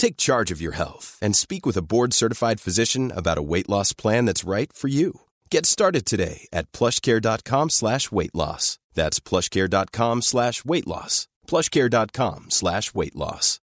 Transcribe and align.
Take 0.00 0.16
charge 0.16 0.50
of 0.50 0.62
your 0.62 0.72
health 0.72 1.18
and 1.20 1.36
speak 1.36 1.66
with 1.66 1.76
a 1.76 1.82
board-certified 1.82 2.58
physician 2.58 3.12
about 3.14 3.36
a 3.36 3.42
weight 3.42 3.68
loss 3.68 3.92
plan 3.92 4.24
that's 4.24 4.48
right 4.48 4.72
for 4.72 4.88
you. 4.88 5.20
Get 5.50 5.66
started 5.66 6.06
today 6.06 6.48
at 6.54 6.72
plushcare.com 6.72 7.68
slash 7.68 8.10
weight 8.10 8.34
loss. 8.34 8.78
That's 8.94 9.20
plushcare.com 9.20 10.22
slash 10.22 10.64
weight 10.64 10.86
loss. 10.86 11.28
plushcare.com 11.46 12.46
slash 12.48 12.94
weight 12.94 13.14
loss. 13.14 13.60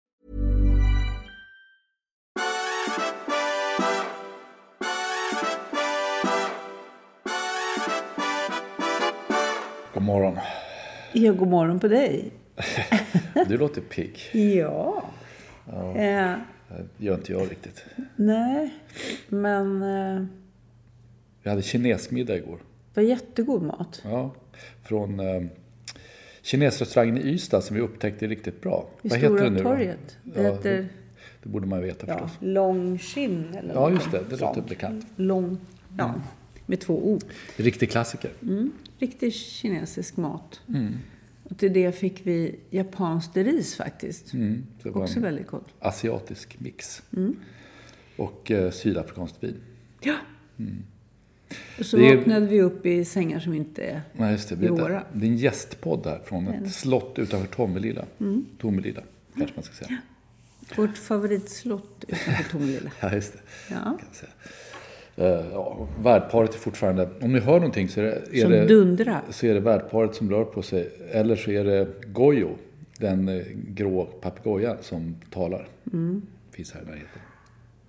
God 9.94 10.04
morgon. 10.04 10.40
Ja, 11.14 11.32
god 11.34 11.48
morgon 11.48 11.80
på 11.80 11.88
dig. 11.88 12.32
Du 13.48 13.58
låter 13.58 13.82
pigg. 13.82 14.20
Ja. 14.34 15.04
Eh, 15.74 16.36
Det 16.98 17.06
gör 17.06 17.16
inte 17.16 17.32
jag 17.32 17.52
riktigt. 17.52 17.84
nej, 18.16 18.74
men 19.30 19.82
eh, 19.84 20.26
Vi 21.44 21.50
hade 21.50 21.62
kinesmiddag 21.62 22.36
igår. 22.38 22.58
det 22.94 23.02
var 23.02 23.08
jättegod 23.08 23.62
mat. 23.62 24.02
Ja, 24.06 24.32
från 24.84 25.20
eh, 25.20 25.44
kinesrestaurangen 26.42 27.18
i 27.18 27.22
Ystad 27.22 27.62
som 27.62 27.76
vi 27.76 27.82
upptäckte 27.82 28.28
riktigt 28.28 28.62
bra. 28.62 28.90
I 29.02 29.08
Vad 29.10 29.18
heter 29.20 29.28
Stora 29.36 29.44
det 29.44 29.50
nu 29.50 29.64
torget. 29.64 30.18
Det 30.24 30.42
Ja, 30.44 30.52
heter 30.54 30.88
Det 31.44 31.50
borde 31.50 31.68
man 31.68 31.82
veta 31.82 32.08
ja, 32.08 32.14
förstås. 32.14 32.38
Långskinn 32.42 33.56
eller 33.60 33.74
Ja, 33.74 33.90
just 33.92 34.12
det. 34.12 34.18
Det 34.30 34.36
låter 34.42 34.54
sånt. 34.54 34.70
bekant. 34.70 35.06
Lång, 35.16 35.58
ja, 35.98 36.14
med 36.66 36.80
två 36.80 36.94
O. 37.14 37.20
Riktig 37.58 37.92
klassiker. 37.92 38.32
Riktig 39.00 39.34
kinesisk 39.34 40.18
mat. 40.18 40.62
Mm. 40.70 40.94
Och 41.50 41.58
till 41.58 41.74
det 41.74 41.92
fick 41.92 42.22
vi 42.28 42.60
japanskt 42.70 43.38
ris 43.38 43.76
faktiskt. 43.76 44.34
Mm, 44.34 44.66
det 44.84 44.90
var 44.90 45.02
Också 45.04 45.20
väldigt 45.20 45.48
gott. 45.48 45.66
asiatisk 45.80 46.60
mix. 46.60 47.04
Mm. 47.18 47.36
Och 48.16 48.52
eh, 48.52 48.72
sydafrikanskt 48.72 49.44
vin. 49.44 49.56
Ja. 50.02 50.16
Och 51.80 51.86
så 51.86 51.98
Det 51.98 52.10
är- 52.12 52.18
vaknade 52.18 52.46
vi 52.46 52.62
upp 52.62 52.86
i 52.86 53.06
sängar 53.06 53.40
som 53.40 53.54
inte 53.54 53.84
är... 53.84 54.02
Nej, 54.14 54.32
just 54.32 54.50
det. 54.50 54.56
I 54.56 54.58
Det, 54.58 54.70
Åra. 54.72 55.04
det 55.14 55.26
är 55.26 55.30
en 55.30 55.38
gästpodd 55.38 56.06
här 56.06 56.20
från 56.26 56.48
ett 56.48 56.74
slott 56.74 57.20
utanför 57.20 57.48
Tomelilla. 57.48 58.06
Mm. 58.20 58.46
Tomelilla, 58.60 59.02
kanske 59.38 59.56
man 59.56 59.64
ska 59.64 59.86
säga. 59.86 59.98
Vårt 60.76 60.98
favoritslott 60.98 62.06
utanför 62.08 62.44
Tomelilla. 62.52 62.92
Ja, 63.02 63.14
just 63.14 63.34
det. 63.34 63.40
Ja. 63.70 63.76
Kan 63.76 64.00
jag 64.08 64.16
säga. 64.16 64.32
Eh, 65.18 65.46
ja, 65.54 65.88
värdparet 66.04 66.54
är 66.56 66.60
fortfarande... 66.60 67.10
Om 67.22 67.34
ni 67.34 67.40
hör 67.40 67.54
någonting 67.54 67.90
så 67.90 68.00
är 68.00 68.04
det, 68.04 68.38
är 68.38 68.42
Som 68.42 68.52
det, 68.52 68.66
dundrar. 68.66 69.22
så 69.30 69.46
är 69.46 69.54
det 69.54 69.60
värdparet 69.60 70.16
som 70.16 70.30
rör 70.32 70.44
på 70.44 70.62
sig. 70.62 70.90
Eller 71.12 71.36
så 71.36 71.52
är 71.52 71.64
det 71.64 71.88
Gojo, 72.08 72.50
den 73.00 73.28
eh, 73.30 73.44
grå 73.68 74.06
papegojan 74.06 74.78
som 74.82 75.16
talar. 75.32 75.68
Mm. 75.94 76.22
Finns 76.52 76.74
här 76.74 76.82
i 76.82 76.86
närheten. 76.86 77.22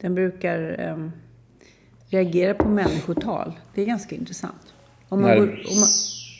Den 0.00 0.14
brukar 0.14 0.76
ehm, 0.78 1.10
reagera 2.08 2.54
på 2.54 2.68
människotal. 2.68 3.52
Det 3.74 3.82
är 3.82 3.86
ganska 3.86 4.14
intressant. 4.16 4.74
Om 5.08 5.20
man 5.20 5.30
När- 5.30 5.36
går, 5.36 5.46
om 5.46 5.80
man, 5.80 5.88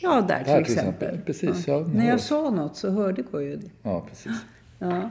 ja, 0.01 0.21
där 0.27 0.43
till 0.43 0.53
Där 0.53 0.63
till 0.63 0.73
exempel. 0.73 1.07
exempel. 1.07 1.21
Precis, 1.25 1.67
ja, 1.67 1.79
När 1.93 2.05
ja. 2.05 2.09
jag 2.11 2.19
sa 2.19 2.49
något 2.49 2.75
så 2.77 2.89
hörde 2.89 3.21
Gojo 3.21 3.55
det. 3.57 3.69
Ja, 3.83 4.05
precis. 4.09 4.31
Ja. 4.79 5.09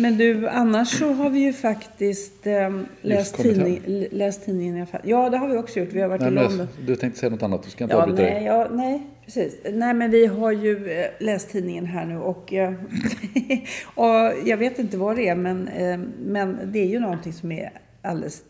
Men 0.00 0.18
du, 0.18 0.48
annars 0.48 0.98
så 0.98 1.12
har 1.12 1.30
vi 1.30 1.40
ju 1.40 1.52
faktiskt 1.52 2.46
ehm, 2.46 2.86
läst, 3.02 3.36
tidning, 3.36 4.06
läst 4.10 4.44
tidningen 4.44 4.76
i 4.76 4.80
alla 4.80 4.86
fall. 4.86 5.00
Ja, 5.04 5.30
det 5.30 5.36
har 5.36 5.48
vi 5.48 5.56
också 5.56 5.80
gjort. 5.80 5.92
Vi 5.92 6.00
har 6.00 6.08
varit 6.08 6.20
Nej, 6.20 6.30
i 6.30 6.34
London. 6.34 6.68
du 6.86 6.96
tänkte 6.96 7.20
säga 7.20 7.30
något 7.30 7.42
annat, 7.42 7.62
du 7.62 7.70
ska 7.70 7.84
inte 7.84 7.96
Ja, 7.96 8.02
avbryta 8.02 8.22
nej, 8.22 8.34
dig. 8.34 8.44
ja, 8.44 8.68
nej, 8.72 9.06
precis. 9.24 9.56
Nej, 9.72 9.94
men 9.94 10.10
vi 10.10 10.26
har 10.26 10.52
ju 10.52 10.90
eh, 10.90 11.06
läst 11.20 11.50
tidningen 11.50 11.86
här 11.86 12.06
nu 12.06 12.18
och, 12.18 12.52
eh, 12.52 12.72
och 13.94 14.32
jag 14.48 14.56
vet 14.56 14.78
inte 14.78 14.96
vad 14.96 15.16
det 15.16 15.28
är, 15.28 15.34
men, 15.34 15.68
eh, 15.68 15.98
men 16.26 16.58
det 16.64 16.78
är 16.78 16.86
ju 16.88 17.00
någonting 17.00 17.32
som 17.32 17.52
är 17.52 17.70
alldeles 18.02 18.42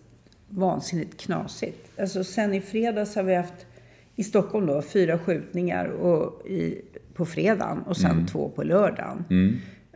vansinnigt 0.49 1.21
knasigt. 1.21 2.01
Alltså 2.01 2.25
sen 2.25 2.55
i 2.55 2.61
fredags 2.61 3.17
har 3.17 3.23
vi 3.23 3.35
haft 3.35 3.67
i 4.17 4.25
Stockholm 4.25 4.67
då 4.67 4.83
fyra 4.83 5.19
skjutningar 5.19 5.87
och 5.87 6.47
i, 6.47 6.81
på 7.15 7.27
fredagen 7.27 7.83
och 7.83 7.97
sen 7.97 8.27
två 8.27 8.49
på 8.49 8.63
lördagen. 8.63 9.25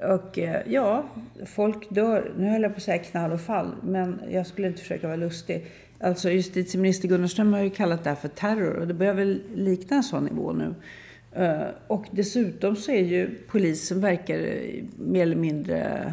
Och 0.02 0.38
eh, 0.38 0.62
ja, 0.72 1.04
folk 1.46 1.90
dör. 1.90 2.32
Nu 2.38 2.48
höll 2.48 2.62
jag 2.62 2.72
på 2.72 2.76
att 2.76 2.82
säga 2.82 2.98
knall 2.98 3.32
och 3.32 3.40
fall, 3.40 3.74
men 3.82 4.20
jag 4.30 4.46
skulle 4.46 4.66
inte 4.68 4.80
försöka 4.80 5.06
vara 5.06 5.16
lustig. 5.16 5.66
Alltså 6.00 6.30
justitieminister 6.30 7.08
Gunnar 7.08 7.26
Ström 7.26 7.52
har 7.52 7.60
ju 7.62 7.70
kallat 7.70 8.04
det 8.04 8.10
här 8.10 8.16
för 8.16 8.28
terror 8.28 8.74
och 8.76 8.86
det 8.88 8.94
börjar 8.94 9.14
väl 9.14 9.42
likna 9.54 9.96
en 9.96 10.02
sån 10.02 10.24
nivå 10.24 10.52
nu. 10.52 10.74
Eh, 11.32 11.66
Och 11.86 12.06
dessutom 12.10 12.76
så 12.76 12.90
är 12.92 13.04
ju 13.04 13.38
polisen 13.48 14.00
verkar 14.00 14.38
eh, 14.38 14.84
mer 14.98 15.22
eller 15.22 15.36
mindre... 15.36 16.12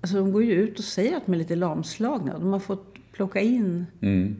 Alltså 0.00 0.16
de 0.16 0.32
går 0.32 0.44
ju 0.44 0.52
ut 0.52 0.78
och 0.78 0.84
säger 0.84 1.16
att 1.16 1.26
de 1.26 1.32
är 1.34 1.38
lite 1.38 1.56
lamslagna. 1.56 2.38
De 2.38 2.52
har 2.52 2.60
fått 2.60 2.96
plocka 3.12 3.40
in 3.40 3.86
Mm. 4.00 4.36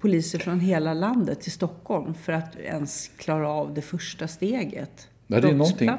poliser 0.00 0.38
från 0.38 0.60
hela 0.60 0.94
landet 0.94 1.40
till 1.40 1.52
Stockholm 1.52 2.14
för 2.14 2.32
att 2.32 2.56
ens 2.56 3.08
klara 3.16 3.48
av 3.48 3.74
det 3.74 3.82
första 3.82 4.28
steget. 4.28 5.08
Ja, 5.26 5.40
det, 5.40 5.48
är 5.48 5.52
någonting, 5.54 5.90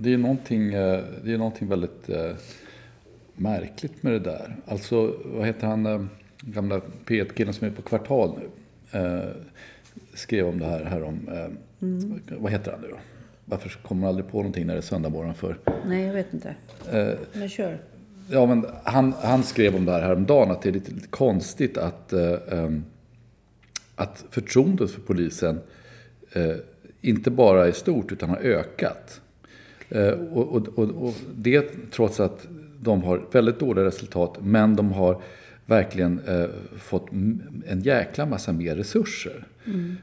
det, 0.00 0.12
är 0.12 0.18
någonting, 0.18 0.74
eh, 0.74 1.04
det 1.24 1.32
är 1.32 1.38
någonting 1.38 1.68
väldigt 1.68 2.08
eh, 2.08 2.30
märkligt 3.36 4.02
med 4.02 4.12
det 4.12 4.18
där. 4.18 4.56
Alltså, 4.66 5.14
vad 5.24 5.46
heter 5.46 5.66
han, 5.66 5.86
eh, 5.86 6.04
gamla 6.40 6.80
P1-killen 7.06 7.54
som 7.54 7.66
är 7.66 7.70
på 7.70 7.82
Kvartal 7.82 8.38
nu? 8.38 8.48
Eh, 9.00 9.22
skrev 10.14 10.46
om 10.48 10.58
det 10.58 10.66
här, 10.66 10.84
här 10.84 11.02
om, 11.02 11.28
eh, 11.28 11.46
Mm. 11.82 12.20
vad 12.38 12.52
heter 12.52 12.70
han 12.72 12.80
nu 12.80 12.88
då? 12.88 12.96
Varför 13.44 13.68
kommer 13.68 14.00
man 14.00 14.08
aldrig 14.08 14.28
på 14.30 14.36
någonting 14.38 14.66
när 14.66 14.74
det 14.74 14.80
är 14.80 14.82
söndag 14.82 15.08
morgon 15.08 15.34
för? 15.34 15.58
Nej, 15.86 16.02
jag 16.06 16.14
vet 16.14 16.34
inte. 16.34 16.54
Eh, 16.92 17.08
Men 17.32 17.48
kör. 17.48 17.78
Ja, 18.30 18.46
men 18.46 18.66
han, 18.84 19.12
han 19.22 19.42
skrev 19.42 19.76
om 19.76 19.84
det 19.84 19.92
här 19.92 20.00
häromdagen, 20.00 20.50
att 20.50 20.62
det 20.62 20.68
är 20.68 20.72
lite, 20.72 20.92
lite 20.92 21.08
konstigt 21.08 21.78
att, 21.78 22.12
eh, 22.12 22.34
ehm, 22.50 22.84
att 23.94 24.24
förtroendet 24.30 24.90
för 24.90 25.00
polisen 25.00 25.60
inte 27.08 27.30
bara 27.30 27.66
är 27.66 27.72
stort 27.72 28.12
utan 28.12 28.28
har 28.28 28.36
ökat. 28.36 29.20
Eh, 29.88 30.08
och, 30.08 30.52
och, 30.52 30.78
och, 30.78 31.02
och 31.08 31.14
det 31.36 31.90
trots 31.90 32.20
att 32.20 32.46
de 32.80 33.02
har 33.02 33.22
väldigt 33.32 33.60
dåliga 33.60 33.84
resultat, 33.84 34.38
men 34.42 34.76
de 34.76 34.92
har 34.92 35.22
verkligen 35.66 36.20
eh, 36.26 36.46
fått 36.78 37.10
en 37.66 37.80
jäkla 37.82 38.26
massa 38.26 38.52
mer 38.52 38.76
resurser. 38.76 39.46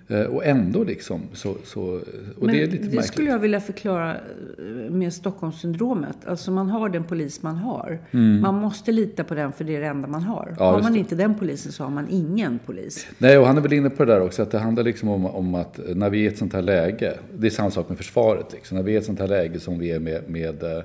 Eh, 0.08 0.22
och 0.22 0.46
ändå 0.46 0.84
liksom 0.84 1.22
så... 1.34 1.56
så 1.64 1.82
och 1.82 2.02
Men 2.38 2.48
det 2.48 2.62
är 2.62 2.68
lite 2.68 2.78
det 2.78 2.84
märkligt. 2.84 3.06
skulle 3.06 3.30
jag 3.30 3.40
vilja 3.40 3.60
förklara 3.60 4.16
eh, 4.16 4.92
med 4.92 5.14
Stockholmssyndromet. 5.14 6.18
Alltså 6.26 6.52
man 6.52 6.70
har 6.70 6.90
den 6.90 7.04
polis 7.04 7.42
man 7.44 7.56
har. 7.56 8.00
Man 8.42 8.56
måste 8.56 8.92
lita 8.92 9.24
på 9.24 9.36
den 9.36 9.52
för 9.52 9.64
det 9.64 9.76
är 9.76 9.82
det 9.82 9.88
enda 9.88 10.08
man 10.08 10.24
har. 10.24 10.44
Mm. 10.44 10.56
Ja, 10.60 10.72
har 10.72 10.82
man 10.82 10.94
det. 10.94 11.00
inte 11.00 11.16
den 11.16 11.36
polisen 11.36 11.72
så 11.72 11.84
har 11.84 11.92
man 11.92 12.08
ingen 12.10 12.60
polis. 12.66 13.08
Nej, 13.18 13.38
och 13.38 13.48
han 13.48 13.58
är 13.58 13.62
väl 13.62 13.74
inne 13.74 13.90
på 13.90 14.06
det 14.06 14.14
där 14.14 14.22
också, 14.22 14.42
att 14.42 14.52
det 14.52 14.60
handlar 14.60 14.84
liksom 14.84 15.10
om, 15.10 15.26
om 15.26 15.56
att 15.56 15.80
när 15.96 16.10
vi 16.10 16.20
är 16.20 16.24
i 16.24 16.28
ett 16.28 16.38
sånt 16.38 16.54
här 16.54 16.62
läge, 16.62 17.14
det 17.38 17.48
är 17.48 17.52
samma 17.52 17.72
sak 17.72 17.90
med 17.90 17.98
försvaret, 17.98 18.54
liksom, 18.54 18.78
när 18.78 18.84
vi 18.84 18.92
är 18.92 18.96
i 18.96 18.98
ett 18.98 19.06
sånt 19.06 19.20
här 19.20 19.28
läge 19.28 19.60
som 19.60 19.80
vi 19.80 19.92
är 19.92 20.00
med, 20.00 20.30
med, 20.30 20.64
eh, 20.64 20.84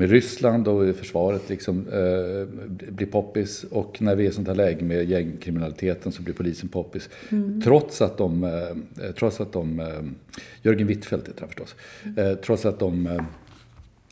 med 0.00 0.10
Ryssland 0.10 0.68
och 0.68 0.96
försvaret 0.96 1.48
liksom, 1.48 1.78
eh, 1.88 2.92
blir 2.92 3.06
poppis 3.06 3.64
och 3.70 4.02
när 4.02 4.16
vi 4.16 4.26
är 4.26 4.30
i 4.30 4.32
sånt 4.32 4.48
här 4.48 4.54
läge 4.54 4.84
med 4.84 5.10
gängkriminaliteten 5.10 6.12
så 6.12 6.22
blir 6.22 6.34
polisen 6.34 6.68
poppis. 6.68 7.08
Trots 7.64 8.02
att 8.02 8.18
de, 8.18 8.44
eh, 8.44 9.10
trots 9.18 9.40
att 9.40 9.52
de, 9.52 9.80
eh, 9.80 9.86
Jörgen 10.62 10.86
Wittfeldt 10.86 11.28
heter 11.28 11.40
han 11.40 11.48
förstås, 11.48 11.74
eh, 12.16 12.34
trots 12.34 12.66
att 12.66 12.78
de 12.78 13.06
eh, 13.06 13.22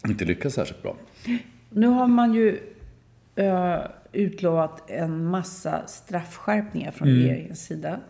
inte 0.09 0.25
lyckas 0.25 0.55
särskilt 0.55 0.83
bra. 0.83 0.97
Nu 1.71 1.87
har 1.87 2.07
man 2.07 2.35
ju 2.35 2.59
utlovat 4.13 4.91
en 4.91 5.25
massa 5.25 5.87
straffskärpningar 5.87 6.91
från 6.91 7.09
Mm. 7.09 7.21
regeringens 7.23 7.65
sida. 7.67 8.01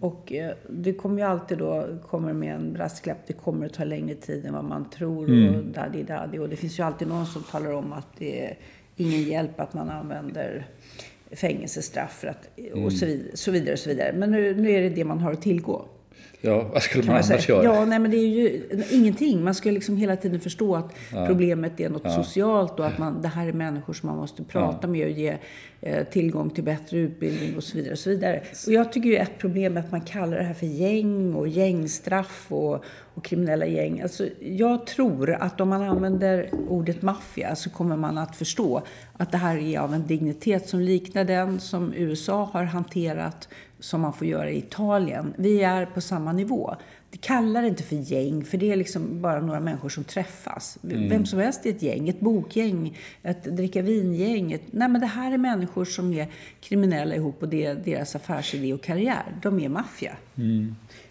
Och 0.00 0.32
eh, 0.32 0.54
det 0.70 0.92
kommer 0.92 1.18
ju 1.18 1.22
alltid 1.28 1.58
då, 1.58 1.86
kommer 2.08 2.32
med 2.32 2.54
en 2.54 2.72
brasklapp, 2.72 3.18
det 3.26 3.32
kommer 3.32 3.66
att 3.66 3.72
ta 3.72 3.84
längre 3.84 4.14
tid 4.14 4.46
än 4.46 4.52
vad 4.54 4.64
man 4.64 4.90
tror 4.90 5.28
Mm. 5.28 5.54
och 5.54 5.64
daddy 5.64 6.02
daddy. 6.02 6.38
Och 6.38 6.48
det 6.48 6.56
finns 6.56 6.78
ju 6.78 6.82
alltid 6.82 7.08
någon 7.08 7.26
som 7.26 7.42
talar 7.42 7.72
om 7.72 7.92
att 7.92 8.06
det 8.18 8.44
är 8.46 8.56
ingen 8.96 9.22
hjälp 9.22 9.60
att 9.60 9.74
man 9.74 9.90
använder 9.90 10.66
fängelsestraff 11.30 12.12
för 12.12 12.28
att, 12.28 12.48
Mm. 12.58 12.84
och 12.84 12.92
så 12.92 13.06
vidare, 13.06 13.36
så 13.36 13.50
vidare. 13.50 13.76
Så 13.76 13.88
vidare. 13.90 14.12
Men 14.16 14.30
nu, 14.30 14.54
nu 14.54 14.70
är 14.70 14.82
det 14.82 14.88
det 14.88 15.04
man 15.04 15.18
har 15.20 15.32
att 15.32 15.42
tillgå. 15.42 15.84
Ja, 16.44 16.64
vad 16.72 16.82
skulle 16.82 17.04
man 17.04 17.14
man 17.14 17.22
annars 17.24 17.44
säga. 17.44 17.62
göra? 17.62 17.74
Ja, 17.74 17.84
nej, 17.84 17.98
men 17.98 18.10
det 18.10 18.16
är 18.16 18.28
ju 18.28 18.62
ingenting. 18.90 19.44
Man 19.44 19.54
ska 19.54 19.70
liksom 19.70 19.96
hela 19.96 20.16
tiden 20.16 20.40
förstå 20.40 20.76
att 20.76 20.94
problemet 21.26 21.80
är 21.80 21.88
något 21.90 22.12
socialt 22.12 22.80
och 22.80 22.86
att 22.86 22.98
man, 22.98 23.22
det 23.22 23.28
här 23.28 23.48
är 23.48 23.52
människor 23.52 23.92
som 23.92 24.06
man 24.06 24.16
måste 24.16 24.44
prata 24.44 24.86
med 24.86 25.04
och 25.06 25.12
ge 25.12 25.36
Eh, 25.86 26.04
tillgång 26.04 26.50
till 26.50 26.64
bättre 26.64 26.98
utbildning 26.98 27.56
och 27.56 27.64
så 27.64 27.76
vidare. 27.76 27.92
Och, 27.92 27.98
så 27.98 28.10
vidare. 28.10 28.42
och 28.66 28.72
jag 28.72 28.92
tycker 28.92 29.08
ju 29.08 29.16
ett 29.16 29.38
problem 29.38 29.76
är 29.76 29.80
att 29.80 29.92
man 29.92 30.00
kallar 30.00 30.36
det 30.36 30.42
här 30.42 30.54
för 30.54 30.66
gäng 30.66 31.34
och 31.34 31.48
gängstraff 31.48 32.46
och, 32.48 32.84
och 33.14 33.24
kriminella 33.24 33.66
gäng. 33.66 34.00
Alltså, 34.00 34.28
jag 34.40 34.86
tror 34.86 35.30
att 35.30 35.60
om 35.60 35.68
man 35.68 35.82
använder 35.82 36.50
ordet 36.68 37.02
maffia 37.02 37.56
så 37.56 37.70
kommer 37.70 37.96
man 37.96 38.18
att 38.18 38.36
förstå 38.36 38.82
att 39.12 39.32
det 39.32 39.38
här 39.38 39.56
är 39.56 39.78
av 39.78 39.94
en 39.94 40.06
dignitet 40.06 40.68
som 40.68 40.80
liknar 40.80 41.24
den 41.24 41.60
som 41.60 41.92
USA 41.94 42.50
har 42.52 42.64
hanterat 42.64 43.48
som 43.78 44.00
man 44.00 44.12
får 44.12 44.26
göra 44.26 44.50
i 44.50 44.58
Italien. 44.58 45.34
Vi 45.36 45.62
är 45.62 45.86
på 45.86 46.00
samma 46.00 46.32
nivå. 46.32 46.74
Det 47.14 47.20
kallar 47.20 47.62
det 47.62 47.68
inte 47.68 47.82
för 47.82 47.96
gäng, 47.96 48.44
för 48.44 48.58
det 48.58 48.72
är 48.72 48.76
liksom 48.76 49.22
bara 49.22 49.40
några 49.40 49.60
människor 49.60 49.88
som 49.88 50.04
träffas. 50.04 50.78
Vem 50.80 51.26
som 51.26 51.38
helst 51.38 51.66
är 51.66 51.70
ett 51.70 51.82
gäng, 51.82 52.08
ett 52.08 52.20
bokgäng, 52.20 52.98
ett 53.22 53.44
dricka 53.44 53.82
vingäng. 53.82 54.52
Ett, 54.52 54.62
nej, 54.70 54.88
men 54.88 55.00
det 55.00 55.06
här 55.06 55.32
är 55.32 55.38
människor 55.38 55.84
som 55.84 56.12
är 56.12 56.28
kriminella 56.60 57.14
ihop 57.14 57.42
och 57.42 57.48
det 57.48 57.64
är 57.64 57.74
deras 57.74 58.16
affärsidé 58.16 58.72
och 58.72 58.82
karriär. 58.82 59.22
De 59.42 59.60
är 59.60 59.68
maffia. 59.68 60.16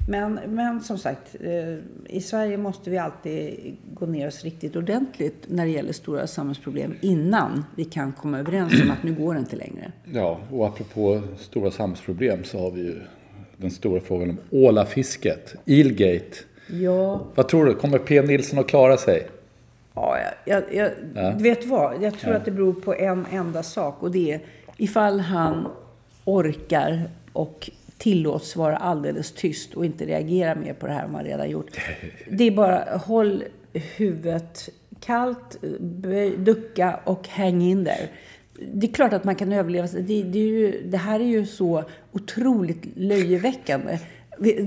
Men, 0.10 0.40
men 0.48 0.82
som 0.82 0.98
sagt, 0.98 1.36
eh, 1.42 2.16
i 2.16 2.22
Sverige 2.22 2.58
måste 2.58 2.90
vi 2.90 2.98
alltid 2.98 3.76
gå 3.94 4.06
ner 4.06 4.28
oss 4.28 4.44
riktigt 4.44 4.76
ordentligt 4.76 5.46
när 5.48 5.66
det 5.66 5.72
gäller 5.72 5.94
stora 5.94 6.28
samhällsproblem 6.28 6.94
innan 7.02 7.66
vi 7.76 7.86
kan 7.86 8.12
komma 8.12 8.40
överens 8.40 8.82
om 8.82 8.92
att 8.92 9.04
nu 9.04 9.14
går 9.14 9.34
det 9.34 9.40
inte 9.40 9.56
längre. 9.56 9.92
Ja, 10.14 10.40
och 10.52 10.68
apropå 10.68 11.22
stora 11.40 11.72
samhällsproblem 11.72 12.44
så 12.44 12.60
har 12.60 12.72
vi 12.72 12.82
ju 12.82 13.00
den 13.63 13.71
stora 13.71 14.00
frågan 14.00 14.30
om 14.30 14.38
ålafisket, 14.51 15.56
Eelgate. 15.65 16.38
Ja, 16.68 17.21
Vad 17.36 17.48
tror 17.48 17.65
du, 17.65 17.74
kommer 17.74 17.98
P. 17.98 18.21
Nilsson 18.21 18.60
att 18.60 18.68
klara 18.68 18.98
sig? 18.98 19.27
Ja, 19.94 20.18
jag, 20.45 20.63
jag, 20.74 20.92
jag, 21.15 21.42
Vet 21.42 21.65
vad? 21.65 22.04
Jag 22.04 22.19
tror 22.19 22.33
att 22.33 22.45
det 22.45 22.51
beror 22.51 22.74
på 22.74 22.95
en 22.95 23.25
enda 23.31 23.63
sak. 23.63 24.04
Och 24.04 24.12
det 24.12 24.31
är 24.31 24.39
ifall 24.77 25.19
han 25.19 25.68
orkar 26.25 27.01
och 27.33 27.69
tillåts 27.98 28.56
vara 28.56 28.77
alldeles 28.77 29.31
tyst 29.31 29.74
och 29.74 29.86
inte 29.86 30.06
reagera 30.06 30.56
mer 30.56 30.74
på 30.74 30.88
det 30.88 30.94
här 30.94 31.07
man 31.07 31.24
redan 31.24 31.50
gjort. 31.50 31.71
Det 32.30 32.44
är 32.44 32.51
bara 32.51 32.98
håll 32.98 33.44
huvudet 33.74 34.69
kallt, 35.00 35.62
ducka 36.38 37.00
och 37.04 37.27
häng 37.27 37.62
in 37.62 37.83
där. 37.83 38.10
Det 38.74 38.88
är 38.88 38.94
klart 38.94 39.13
att 39.13 39.24
man 39.24 39.36
kan 39.36 39.54
överleva. 39.54 39.88
Det, 39.88 40.24
det, 40.24 40.39
är 40.39 40.48
ju, 40.48 40.83
det 40.86 40.98
här 40.98 41.19
är 41.19 41.25
ju 41.25 41.45
så 41.45 41.83
otroligt 42.12 42.83
löjeväckande. 42.95 44.00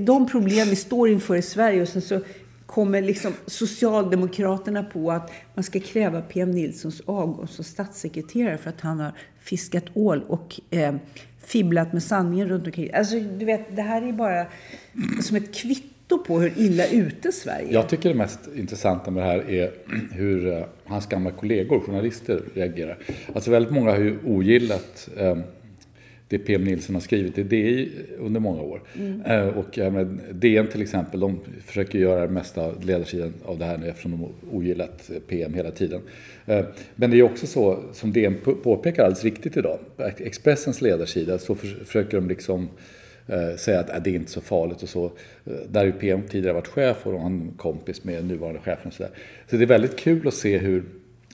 De 0.07 0.29
problem 0.29 0.69
vi 0.69 0.77
står 0.77 1.09
inför 1.09 1.37
i 1.37 1.43
Sverige 1.43 1.83
och 1.83 1.89
sen 1.89 2.03
så 2.03 2.21
kommer 2.67 3.03
liksom 3.03 3.33
Socialdemokraterna 3.47 4.83
på 4.83 5.13
att 5.13 5.31
man 5.55 5.65
ska 5.65 5.81
kräva 5.81 6.21
PM 6.21 6.51
Nilssons 6.51 7.03
avgång 7.07 7.49
som 7.49 7.65
statssekreterare 7.65 8.59
för 8.59 8.71
att 8.71 8.81
han 8.81 9.01
har 9.01 9.13
fiskat 9.41 9.85
ål 9.95 10.23
och 10.29 10.61
eh, 10.71 10.95
fibblat 11.45 11.93
med 11.93 12.03
sanningen 12.03 12.49
runt 12.49 12.67
omkring. 12.67 12.95
Alltså, 12.95 13.21
du 13.21 13.45
vet, 13.45 13.77
det 13.77 13.83
här 13.83 14.03
är 14.03 14.13
bara 14.13 14.47
som 15.23 15.37
ett 15.37 15.55
kvitto 15.55 15.96
på 16.19 16.39
hur 16.41 16.53
illa 16.57 16.87
ute 16.89 17.33
Sverige 17.33 17.69
är. 17.69 17.73
Jag 17.73 17.89
tycker 17.89 18.09
det 18.09 18.15
mest 18.15 18.41
intressanta 18.57 19.11
med 19.11 19.23
det 19.23 19.27
här 19.27 19.51
är 19.51 19.71
hur 20.13 20.47
eh, 20.53 20.65
hans 20.85 21.07
gamla 21.07 21.31
kollegor, 21.31 21.81
journalister, 21.81 22.41
reagerar. 22.55 22.99
Alltså 23.35 23.51
väldigt 23.51 23.73
många 23.73 23.91
har 23.91 23.99
ju 23.99 24.19
ogillat 24.27 25.09
eh, 25.17 25.37
det 26.29 26.39
PM 26.39 26.65
Nilsson 26.65 26.95
har 26.95 27.01
skrivit 27.01 27.39
i 27.39 27.43
DI 27.43 27.91
under 28.19 28.41
många 28.41 28.63
år. 28.63 28.83
Eh, 29.27 29.47
och 29.49 29.79
DN 30.33 30.67
till 30.67 30.83
exempel, 30.83 31.21
de 31.21 31.41
försöker 31.67 31.99
göra 31.99 32.21
det 32.27 32.33
mesta 32.33 32.63
av 32.63 32.85
ledarsidan 32.85 33.35
av 33.45 33.59
det 33.59 33.65
här 33.65 33.79
nu 33.79 33.89
eftersom 33.89 34.11
de 34.11 34.29
ogillat 34.57 35.11
PM 35.29 35.55
hela 35.55 35.71
tiden. 35.71 36.01
Eh, 36.47 36.65
men 36.95 37.11
det 37.11 37.19
är 37.19 37.23
också 37.23 37.47
så, 37.47 37.79
som 37.93 38.13
DN 38.13 38.35
på- 38.45 38.55
påpekar 38.55 39.03
alldeles 39.05 39.25
riktigt 39.25 39.57
idag, 39.57 39.79
Expressens 40.19 40.81
ledarsida, 40.81 41.39
så 41.39 41.55
för, 41.55 41.85
försöker 41.85 42.17
de 42.21 42.29
liksom 42.29 42.69
säga 43.57 43.81
att 43.81 43.91
äh, 43.91 43.97
det 44.05 44.11
är 44.11 44.15
inte 44.15 44.31
så 44.31 44.41
farligt 44.41 44.83
och 44.83 44.89
så. 44.89 45.05
Eh, 45.05 45.53
Där 45.69 45.81
har 45.81 45.87
ju 45.87 45.93
PM 45.93 46.23
tidigare 46.23 46.55
varit 46.55 46.67
chef 46.69 47.07
och 47.07 47.21
han 47.21 47.53
kompis 47.57 48.05
med 48.05 48.25
nuvarande 48.25 48.61
chefen 48.61 48.87
och 48.87 48.93
sådär. 48.93 49.13
Så 49.51 49.57
det 49.57 49.65
är 49.65 49.67
väldigt 49.67 49.99
kul 49.99 50.29
att 50.29 50.35
se 50.35 50.59
hur 50.59 50.85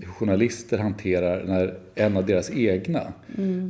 journalister 0.06 0.78
hanterar 0.78 1.44
när 1.44 1.74
en 1.94 2.16
av 2.16 2.26
deras 2.26 2.50
egna 2.50 3.00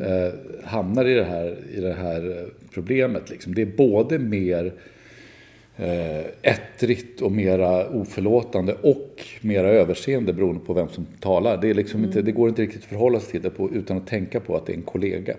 eh, 0.06 0.32
hamnar 0.64 1.04
i 1.04 1.14
det 1.14 1.24
här, 1.24 1.56
i 1.74 1.80
det 1.80 1.92
här 1.92 2.30
eh, 2.30 2.46
problemet. 2.74 3.30
Liksom. 3.30 3.54
Det 3.54 3.62
är 3.62 3.66
både 3.76 4.18
mer 4.18 4.64
eh, 4.66 4.72
ettrigt 6.42 7.20
och 7.20 7.32
mera 7.32 7.88
oförlåtande 7.88 8.74
och 8.82 9.24
mera 9.40 9.68
överseende 9.68 10.32
beroende 10.32 10.60
på 10.64 10.72
vem 10.72 10.88
som 10.88 11.06
talar. 11.20 11.56
Det, 11.60 11.74
liksom 11.74 12.04
inte, 12.04 12.22
det 12.22 12.32
går 12.32 12.48
inte 12.48 12.62
riktigt 12.62 12.82
att 12.82 12.88
förhålla 12.88 13.20
sig 13.20 13.30
till 13.30 13.42
det 13.42 13.50
på, 13.50 13.70
utan 13.70 13.96
att 13.96 14.06
tänka 14.06 14.40
på 14.40 14.56
att 14.56 14.66
det 14.66 14.72
är 14.72 14.76
en 14.76 14.82
kollega. 14.82 15.34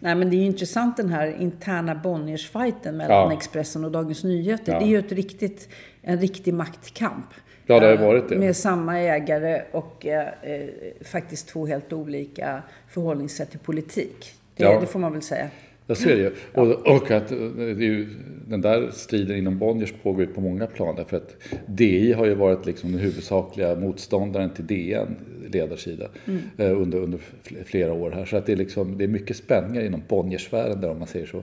Nej, 0.00 0.14
men 0.14 0.30
det 0.30 0.36
är 0.36 0.38
ju 0.38 0.44
intressant 0.46 0.96
den 0.96 1.08
här 1.08 1.36
interna 1.40 1.94
Bonniers-fighten 1.94 2.96
mellan 2.96 3.30
Ja. 3.30 3.32
Expressen 3.32 3.84
och 3.84 3.90
Dagens 3.90 4.24
Nyheter. 4.24 4.72
Ja. 4.72 4.78
Det 4.78 4.84
är 4.84 4.88
ju 4.88 4.98
ett 4.98 5.12
riktigt, 5.12 5.68
en 6.02 6.18
riktig 6.20 6.54
maktkamp. 6.54 7.26
Ja, 7.66 7.80
det 7.80 7.86
har 7.86 7.92
Eh, 7.94 8.00
varit 8.00 8.28
det. 8.28 8.36
Med 8.38 8.56
samma 8.56 8.98
ägare 9.00 9.62
och 9.72 10.06
eh, 10.06 10.28
eh, 10.42 10.68
faktiskt 11.04 11.48
två 11.48 11.66
helt 11.66 11.92
olika 11.92 12.62
förhållningssätt 12.88 13.50
till 13.50 13.58
politik. 13.60 14.32
Det, 14.56 14.64
Ja. 14.64 14.80
det 14.80 14.86
får 14.86 14.98
man 14.98 15.12
väl 15.12 15.22
säga. 15.22 15.48
Jag 15.86 15.96
ser 15.96 16.16
det 16.16 16.22
ju. 16.22 16.30
Och, 16.52 16.86
och 16.96 17.10
att 17.10 17.32
eh, 17.32 17.38
det 17.56 17.84
ju, 17.84 18.08
den 18.48 18.60
där 18.60 18.90
striden 18.92 19.36
inom 19.36 19.58
Bonniers 19.58 19.92
pågår 20.02 20.20
ju 20.20 20.26
på 20.26 20.40
många 20.40 20.66
plan. 20.66 20.96
Därför 20.96 21.16
att 21.16 21.36
DI 21.66 22.12
har 22.12 22.26
ju 22.26 22.34
varit 22.34 22.66
liksom 22.66 22.92
den 22.92 23.00
huvudsakliga 23.00 23.74
motståndaren 23.74 24.50
till 24.50 24.66
DN 24.66 25.16
ledarsida 25.52 26.08
eh, 26.56 26.80
under, 26.80 26.98
under 26.98 27.18
fl- 27.18 27.64
flera 27.64 27.92
år 27.92 28.10
här. 28.10 28.24
Så 28.24 28.36
att 28.36 28.46
det 28.46 28.52
är, 28.52 28.56
liksom, 28.56 28.98
det 28.98 29.04
är 29.04 29.08
mycket 29.08 29.36
spänningar 29.36 29.82
inom 29.84 30.02
Bonniersfären 30.08 30.80
där 30.80 30.90
om 30.90 30.98
man 30.98 31.08
säger 31.08 31.26
så. 31.26 31.42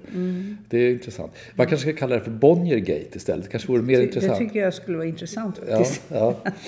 Det 0.69 0.77
är 0.77 0.91
intressant. 0.91 1.31
Man 1.55 1.67
kanske 1.67 1.87
ska 1.89 1.99
kalla 1.99 2.15
det 2.15 2.21
för 2.21 2.31
Bonniergate 2.31 3.17
istället. 3.17 3.45
Det 3.45 3.51
kanske 3.51 3.67
vore 3.71 3.81
mer 3.81 3.97
Det 3.97 4.03
intressant. 4.03 4.37
tycker 4.39 4.59
jag 4.59 4.73
skulle 4.73 4.97
vara 4.97 5.07
intressant 5.07 5.61
Ja, 5.69 5.77
faktiskt. 5.77 6.01
ja. 6.07 6.35
Ja. 6.45 6.51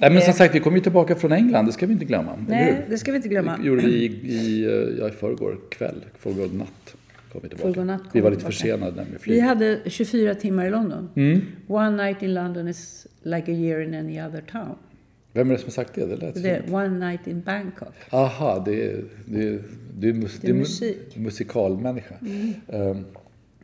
Nej, 0.00 0.10
men 0.10 0.20
som 0.20 0.30
Eh, 0.30 0.34
sagt, 0.36 0.54
vi 0.54 0.60
kommer 0.60 0.76
ju 0.76 0.82
tillbaka 0.82 1.14
från 1.14 1.32
England, 1.32 1.66
det 1.66 1.72
ska 1.72 1.86
vi 1.86 1.92
inte 1.92 2.04
glömma. 2.04 2.32
Nej, 2.48 2.86
det 2.90 2.98
ska 2.98 3.10
vi 3.12 3.16
inte 3.16 3.28
glömma. 3.28 3.56
Det 3.56 3.66
gjorde 3.66 3.82
vi 3.82 3.92
i, 3.92 4.06
i, 4.34 4.64
eh, 4.64 4.70
ja, 4.98 5.08
i 5.08 5.10
förrgår 5.10 5.58
kväll, 5.70 6.04
förrgår 6.18 6.48
natt. 6.58 6.94
Kom 7.32 7.40
vi, 7.42 7.48
tillbaka. 7.48 7.84
Natt 7.84 8.00
kom 8.02 8.10
vi 8.12 8.20
var 8.20 8.30
vi 8.30 8.36
lite 8.36 8.40
tillbaka. 8.40 8.52
försenade 8.52 8.92
med 8.96 9.06
Vi 9.12 9.18
flyget. 9.18 9.44
hade 9.44 9.80
24 9.86 10.34
timmar 10.34 10.66
i 10.66 10.70
London. 10.70 11.08
Mm. 11.16 11.40
One 11.68 12.04
night 12.04 12.22
in 12.22 12.34
London 12.34 12.68
is 12.68 13.06
like 13.22 13.52
a 13.52 13.54
year 13.54 13.80
in 13.82 13.94
any 13.94 14.20
other 14.22 14.40
town. 14.52 14.74
Vem 15.32 15.48
är 15.50 15.52
det 15.52 15.58
som 15.58 15.66
har 15.66 15.70
sagt 15.72 15.94
det? 15.94 16.06
Det 16.06 16.16
lät 16.16 16.42
Det 16.42 16.50
är. 16.50 16.74
One 16.74 17.08
night 17.10 17.26
in 17.26 17.40
Bangkok. 17.40 17.94
Aha, 18.10 18.62
det 18.66 18.84
är, 18.90 19.04
det 19.26 19.48
är, 19.48 19.58
det 19.98 20.08
är, 20.08 20.12
mus, 20.12 20.38
Det 20.40 20.48
är 20.48 20.52
mu- 20.52 20.58
musik. 20.58 20.98
Mm. 21.12 21.24
musikalmänniska. 21.24 22.14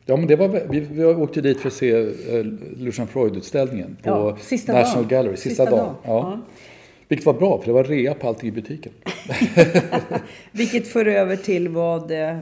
Ja, 0.06 0.16
men 0.16 0.26
det 0.26 0.36
var, 0.36 0.48
vi, 0.70 0.80
vi 0.80 1.04
åkte 1.04 1.40
dit 1.40 1.60
för 1.60 1.68
att 1.68 1.74
se 1.74 1.92
uh, 1.94 2.46
Lucian 2.76 3.06
Freud-utställningen 3.08 3.96
på 4.02 4.08
Ja, 4.10 4.36
National 4.50 4.94
dagen. 4.94 5.08
Gallery. 5.08 5.36
Sista, 5.36 5.48
Sista 5.48 5.64
dagen. 5.64 5.78
dagen, 5.78 5.94
Ja. 6.04 6.12
ja. 6.12 6.40
Vilket 7.08 7.26
var 7.26 7.34
bra, 7.34 7.58
för 7.58 7.66
det 7.66 7.72
var 7.72 7.84
rea 7.84 8.14
på 8.14 8.28
allting 8.28 8.48
i 8.48 8.52
butiken. 8.52 8.92
Vilket 10.52 10.86
för 10.88 11.06
över 11.06 11.36
till 11.36 11.68
vad 11.68 12.10
eh, 12.10 12.36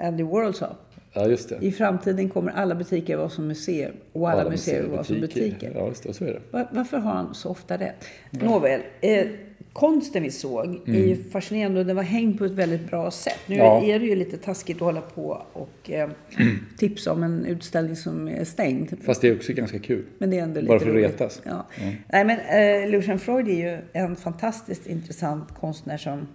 Andy 0.00 0.22
Warhol 0.22 0.54
sa. 0.54 0.76
Ja, 1.12 1.26
just 1.28 1.48
det. 1.48 1.58
I 1.60 1.72
framtiden 1.72 2.28
kommer 2.28 2.52
alla 2.52 2.74
butiker 2.74 3.16
vara 3.16 3.28
som 3.28 3.46
museer 3.46 3.92
och 4.12 4.30
alla, 4.30 4.50
museer 4.50 4.82
vara 4.86 5.04
som 5.04 5.20
butiker. 5.20 5.72
Ja, 5.74 5.86
just 5.88 6.02
det. 6.02 6.12
Så 6.12 6.24
är 6.24 6.32
det. 6.32 6.40
Var, 6.50 6.68
varför 6.70 6.96
har 6.98 7.12
han 7.12 7.34
så 7.34 7.48
ofta 7.48 7.76
rätt? 7.76 8.04
Nåväl, 8.30 8.80
eh, 9.00 9.26
konsten 9.72 10.22
vi 10.22 10.30
såg 10.30 10.80
är 10.86 11.06
ju 11.06 11.16
fascinerande 11.30 11.80
och 11.80 11.86
den 11.86 11.96
var 11.96 12.02
hängd 12.02 12.38
på 12.38 12.44
ett 12.44 12.52
väldigt 12.52 12.86
bra 12.90 13.10
sätt. 13.10 13.38
Nu 13.46 13.56
Ja. 13.56 13.82
är 13.84 13.98
det 13.98 14.06
ju 14.06 14.16
lite 14.16 14.36
taskigt 14.36 14.76
att 14.76 14.82
hålla 14.82 15.00
på 15.00 15.42
och 15.52 15.90
eh, 15.90 16.10
tipsa 16.78 17.12
om 17.12 17.22
en 17.22 17.44
utställning 17.46 17.96
som 17.96 18.28
är 18.28 18.44
stängd. 18.44 18.92
Fast 19.04 19.20
det 19.20 19.28
är 19.28 19.36
också 19.36 19.52
ganska 19.52 19.78
kul. 19.78 20.04
Men 20.18 20.30
det 20.30 20.38
är 20.38 20.42
ändå 20.42 20.60
lite 20.60 20.68
Bara 20.68 20.80
för 20.80 20.88
att 20.88 20.94
retas. 20.94 21.42
Ja. 21.44 21.66
Nej, 22.12 22.24
men 22.24 22.38
eh, 22.84 22.90
Lucian 22.90 23.18
Freud 23.18 23.48
är 23.48 23.72
ju 23.72 23.78
en 23.92 24.16
fantastiskt 24.16 24.86
intressant 24.86 25.48
konstnär 25.60 25.96
som 25.98 26.26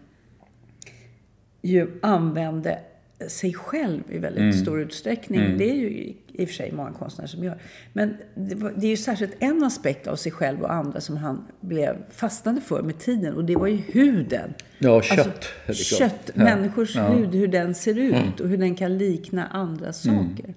ju 1.62 1.88
använde 2.02 2.80
sig 3.28 3.54
själv 3.54 4.02
i 4.10 4.18
väldigt 4.18 4.42
Mm. 4.42 4.54
stor 4.54 4.82
utsträckning. 4.82 5.58
Det 5.58 5.70
är 5.70 5.76
ju 5.76 6.14
i 6.34 6.44
och 6.44 6.48
för 6.48 6.56
sig 6.56 6.72
många 6.72 6.92
konstnärer 6.92 7.28
som 7.28 7.44
gör. 7.44 7.58
Men 7.94 8.14
det, 8.36 8.56
var, 8.56 8.74
det 8.78 8.86
är 8.86 8.90
ju 8.90 8.98
särskilt 8.98 9.36
en 9.40 9.64
aspekt 9.64 10.08
av 10.08 10.16
sig 10.16 10.32
själv 10.32 10.62
och 10.62 10.74
andra 10.74 11.02
som 11.02 11.18
han 11.18 11.44
blev 11.62 11.96
fastnade 12.12 12.62
för 12.62 12.82
med 12.84 13.00
tiden. 13.00 13.34
Och 13.34 13.46
det 13.46 13.56
var 13.56 13.68
ju 13.68 13.76
huden. 13.78 14.54
Ja, 14.80 15.02
kött. 15.02 15.46
Alltså, 15.68 15.96
kött, 15.96 16.32
Ja. 16.36 16.44
människors 16.44 16.96
Ja. 16.96 17.06
Mm. 17.08 17.18
hud, 17.18 17.36
hur 17.36 17.48
den 17.48 17.76
ser 17.76 18.00
ut 18.00 18.40
och 18.40 18.50
hur 18.50 18.58
den 18.58 18.76
kan 18.76 18.98
likna 18.98 19.48
andra 19.48 19.94
saker. 19.94 20.54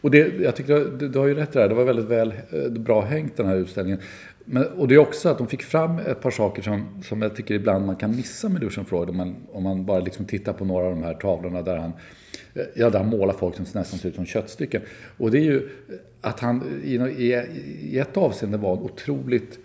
Och 0.00 0.10
det, 0.10 0.18
jag 0.40 0.56
tycker 0.56 0.74
du, 0.98 1.08
du 1.08 1.18
har 1.18 1.26
ju 1.26 1.34
rätt 1.34 1.52
där. 1.52 1.68
Det 1.68 1.74
var 1.74 1.84
väldigt 1.84 2.06
väl, 2.08 2.32
eh, 2.50 2.70
bra 2.72 3.00
hängt 3.04 3.36
den 3.36 3.46
här 3.46 3.56
utställningen. 3.56 4.00
Men, 4.44 4.66
och 4.66 4.88
det 4.88 4.94
är 4.94 4.98
också 4.98 5.28
att 5.28 5.38
de 5.38 5.48
fick 5.48 5.62
fram 5.62 5.98
ett 5.98 6.20
par 6.20 6.30
saker 6.30 6.62
som, 6.62 7.02
som 7.02 7.22
jag 7.22 7.36
tycker 7.36 7.54
ibland 7.54 7.86
man 7.86 7.96
kan 7.96 8.16
missa 8.16 8.48
med 8.48 8.62
Lucian 8.62 8.86
Freud. 8.86 9.08
Om 9.08 9.16
man, 9.16 9.36
om 9.52 9.62
man 9.62 9.84
bara 9.84 10.00
liksom 10.00 10.24
tittar 10.24 10.52
på 10.52 10.64
några 10.64 10.86
av 10.86 10.90
de 10.90 11.02
här 11.02 11.14
tavlorna 11.14 11.62
där 11.62 11.76
han, 11.76 11.92
ja, 12.74 12.90
där 12.90 12.98
han 12.98 13.08
målar 13.08 13.34
folk 13.34 13.56
som 13.56 13.64
nästan 13.64 13.98
ser 13.98 14.08
ut 14.08 14.14
som 14.14 14.26
köttstycken. 14.26 14.82
Och 15.18 15.30
det 15.30 15.38
är 15.38 15.44
ju 15.44 15.68
att 16.20 16.40
han 16.40 16.80
i, 16.84 16.94
i, 16.94 17.46
i 17.80 17.98
ett 17.98 18.16
avseende 18.16 18.58
var 18.58 18.76
en 18.76 18.82
otroligt 18.82 19.58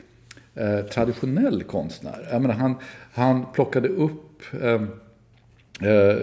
eh, 0.55 0.79
traditionell 0.79 1.63
konstnär. 1.63 2.27
Jag 2.32 2.41
menar, 2.41 2.55
han, 2.55 2.75
han 3.13 3.46
plockade 3.53 3.88
upp 3.88 4.41
ehm, 4.62 4.84
eh, 4.84 4.88
Eh, 5.82 6.17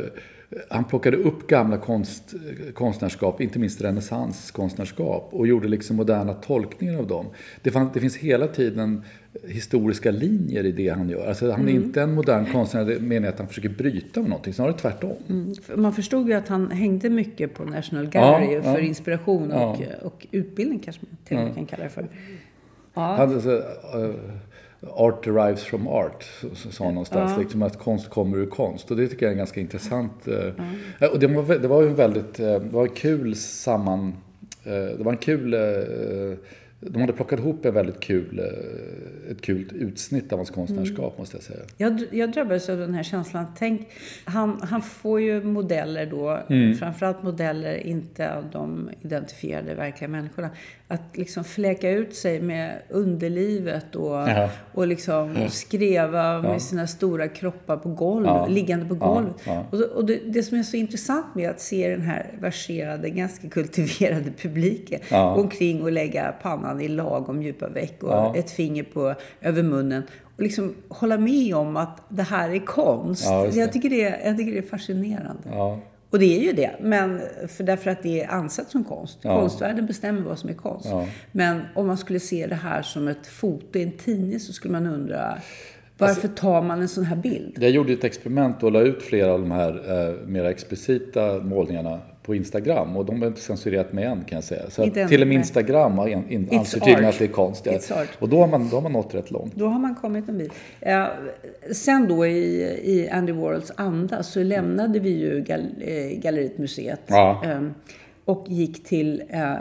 han 0.70 0.84
plockade 0.84 1.16
upp 1.16 1.46
gamla 1.46 1.78
konst, 1.78 2.34
konstnärskap, 2.74 3.40
inte 3.40 3.58
minst 3.58 3.80
renässanskonstnärskap 3.82 5.28
och 5.32 5.46
gjorde 5.46 5.68
liksom 5.68 5.96
moderna 5.96 6.34
tolkningar 6.34 6.98
av 6.98 7.06
dem. 7.06 7.26
Det, 7.62 7.70
fann, 7.70 7.90
det 7.94 8.00
finns 8.00 8.16
hela 8.16 8.46
tiden 8.46 9.02
historiska 9.46 10.10
linjer 10.10 10.64
i 10.64 10.72
det 10.72 10.88
han 10.88 11.08
gör. 11.08 11.28
Alltså 11.28 11.50
han 11.50 11.68
är 11.68 11.72
inte 11.72 12.02
en 12.02 12.14
modern 12.14 12.46
konstnär, 12.52 13.12
jag 13.24 13.26
att 13.26 13.38
han 13.38 13.48
försöker 13.48 13.68
bryta 13.68 14.20
med 14.20 14.30
någonting, 14.30 14.54
snarare 14.54 14.72
tvärtom. 14.72 15.16
Mm. 15.28 15.54
Man 15.76 15.92
förstod 15.92 16.28
ju 16.28 16.34
att 16.34 16.48
han 16.48 16.70
hängde 16.70 17.10
mycket 17.10 17.54
på 17.54 17.64
National 17.64 18.06
Gallery 18.06 18.54
Ja, 18.54 18.62
för 18.62 18.78
ja. 18.78 18.80
inspiration 18.80 19.52
och, 19.52 19.76
Ja. 19.80 20.06
och 20.06 20.26
utbildning 20.30 20.78
kanske 20.78 21.02
man 21.10 21.16
till 21.24 21.36
och 21.36 21.42
med 21.44 21.54
kan 21.54 21.66
kalla 21.66 21.84
det 21.84 21.90
för. 21.90 22.08
Han, 22.94 23.32
alltså, 23.32 23.52
eh, 23.52 24.14
art 24.90 25.24
derives 25.24 25.62
from 25.64 25.86
art, 25.88 26.24
sa 26.54 26.84
han 26.84 26.94
någonstans. 26.94 27.30
Liksom 27.38 27.62
att 27.62 27.78
konst 27.78 28.10
kommer 28.10 28.36
ur 28.38 28.46
konst. 28.46 28.90
Och 28.90 28.96
det 28.96 29.08
tycker 29.08 29.26
jag 29.26 29.30
är 29.30 29.32
en 29.32 29.38
ganska 29.38 29.60
intressant. 29.60 30.28
eh, 31.00 31.08
Och 31.12 31.18
det 31.18 31.26
var, 31.26 31.58
det 31.58 31.68
var 31.68 31.82
en 31.82 31.94
väldigt, 31.94 32.40
eh, 32.40 32.46
det 32.46 32.58
var 32.72 32.82
en 32.82 32.88
kul 32.94 33.36
samman... 33.36 34.14
eh, 34.64 34.72
Det 34.72 35.02
var 35.04 35.12
en 35.12 35.18
kul... 35.18 35.54
De 36.86 37.00
hade 37.00 37.12
plockat 37.12 37.38
ihop 37.38 37.64
en 37.64 37.74
väldigt 37.74 38.00
kul, 38.00 38.38
eh, 38.38 39.30
ett 39.32 39.40
kul 39.40 39.72
utsnitt 39.74 40.32
av 40.32 40.38
hans 40.38 40.50
konstnärskap, 40.50 41.18
måste 41.18 41.36
jag 41.36 41.44
säga. 41.44 41.60
Jag, 41.76 42.02
jag 42.10 42.32
drabbades 42.32 42.68
av 42.68 42.78
den 42.78 42.94
här 42.94 43.02
känslan. 43.02 43.44
Tänk, 43.58 43.88
han, 44.24 44.60
han 44.62 44.82
får 44.82 45.20
ju 45.20 45.42
modeller 45.44 46.06
då, 46.06 46.38
Mm. 46.48 46.74
framförallt 46.74 47.22
modeller 47.22 47.74
inte 47.86 48.34
av 48.34 48.44
de 48.52 48.90
identifierade 49.02 49.74
verkliga 49.74 50.08
människorna. 50.08 50.50
Att 50.88 51.16
liksom 51.16 51.44
fläka 51.44 51.90
ut 51.90 52.14
sig 52.14 52.40
med 52.40 52.78
underlivet 52.88 53.96
och, 53.96 54.12
Ja. 54.14 54.50
och 54.72 54.86
liksom 54.86 55.36
skreva 55.50 56.42
med 56.42 56.62
sina 56.62 56.86
stora 56.86 57.28
kroppar 57.28 57.76
på 57.76 57.88
golv, 57.88 58.26
Ja. 58.26 58.46
liggande 58.46 58.86
på 58.86 58.96
Ja, 59.00 59.24
ja. 59.46 59.66
Och, 59.70 59.80
och 59.80 60.04
det, 60.04 60.20
det 60.26 60.42
som 60.42 60.58
är 60.58 60.62
så 60.62 60.76
intressant 60.76 61.26
med 61.34 61.50
att 61.50 61.60
se 61.60 61.88
den 61.88 62.02
här 62.02 62.26
verserade, 62.40 63.10
ganska 63.10 63.48
kultiverade 63.48 64.30
publiken 64.42 65.00
Ja. 65.10 65.34
gå 65.34 65.40
omkring 65.42 65.82
och 65.82 65.92
lägga 65.92 66.34
pannan 66.42 66.71
i 66.80 66.88
lagom 66.88 67.42
djupa 67.42 67.68
veck 67.68 68.02
och 68.02 68.10
Ja. 68.12 68.34
ett 68.36 68.50
finger 68.50 68.82
på, 68.82 69.14
över 69.40 69.62
munnen. 69.62 70.02
Och 70.36 70.42
liksom 70.42 70.74
hålla 70.88 71.18
med 71.18 71.54
om 71.56 71.76
att 71.76 72.02
det 72.08 72.22
här 72.22 72.50
är 72.50 72.58
konst. 72.58 73.24
Ja, 73.26 73.46
jag, 73.46 73.72
tycker 73.72 73.90
det 73.90 74.02
är, 74.04 74.26
jag 74.28 74.36
tycker 74.38 74.52
det 74.52 74.58
är 74.58 74.62
fascinerande. 74.62 75.42
Ja. 75.50 75.78
Och 76.10 76.18
det 76.18 76.38
är 76.38 76.42
ju 76.42 76.52
det, 76.52 76.70
men 76.80 77.20
för 77.48 77.64
därför 77.64 77.90
att 77.90 78.02
det 78.02 78.22
är 78.22 78.28
ansett 78.30 78.70
som 78.70 78.84
konst. 78.84 79.18
Ja. 79.22 79.40
Konstvärlden 79.40 79.86
bestämmer 79.86 80.20
vad 80.22 80.38
som 80.38 80.50
är 80.50 80.54
konst. 80.54 80.88
Men 81.32 81.60
om 81.74 81.86
man 81.86 81.96
skulle 81.98 82.20
se 82.20 82.46
det 82.46 82.54
här 82.54 82.82
som 82.82 83.08
ett 83.08 83.26
foto 83.26 83.78
i 83.78 83.82
en 83.82 83.92
tidning 83.92 84.40
så 84.40 84.52
skulle 84.52 84.72
man 84.72 84.86
undra 84.86 85.38
varför 85.98 86.14
Alltså- 86.28 86.42
tar 86.42 86.62
man 86.62 86.80
en 86.80 86.88
sån 86.88 87.04
här 87.04 87.16
bild? 87.16 87.56
Jag 87.60 87.70
gjorde 87.70 87.92
ett 87.92 88.04
experiment 88.04 88.62
och 88.62 88.72
la 88.72 88.80
ut 88.80 89.02
flera 89.02 89.32
av 89.32 89.40
de 89.40 89.50
här 89.50 89.70
eh, 90.08 90.26
mer 90.28 90.44
explicita 90.44 91.38
målningarna 91.38 91.98
på 92.22 92.34
Instagram. 92.34 92.96
Och 92.96 93.04
de 93.04 93.20
har 93.22 93.28
inte 93.28 93.40
censurerat 93.40 93.92
mig 93.92 94.04
än 94.04 94.24
kan 94.24 94.36
jag 94.36 94.44
säga. 94.44 94.70
Så 94.70 94.90
till 95.08 95.22
och 95.22 95.28
med. 95.28 95.36
Instagram 95.36 95.98
anser 95.98 96.80
tydligen 96.80 97.04
att 97.04 97.18
det 97.18 97.24
är 97.24 97.28
konst. 97.28 97.68
Och 98.18 98.28
då 98.28 98.40
har, 98.40 98.48
man, 98.48 98.68
då 98.68 98.76
har 98.76 98.82
man 98.82 98.92
nått 98.92 99.14
rätt 99.14 99.30
långt. 99.30 99.54
Då 99.56 99.66
har 99.66 99.78
man 99.78 99.94
kommit 99.94 100.28
en 100.28 100.38
bit. 100.38 100.52
Eh, 100.80 101.06
sen 101.72 102.08
då 102.08 102.26
i, 102.26 102.62
i 102.84 103.08
Andy 103.12 103.32
Warhols 103.32 103.72
anda 103.76 104.22
så 104.22 104.42
lämnade 104.42 104.98
vi 104.98 105.10
ju 105.10 105.40
gal, 105.40 105.60
eh, 105.80 106.20
Galleriet 106.20 106.58
Museet. 106.58 107.00
Ja. 107.06 107.42
eh, 107.44 107.60
och 108.24 108.44
gick 108.48 108.84
till 108.84 109.22
eh, 109.28 109.52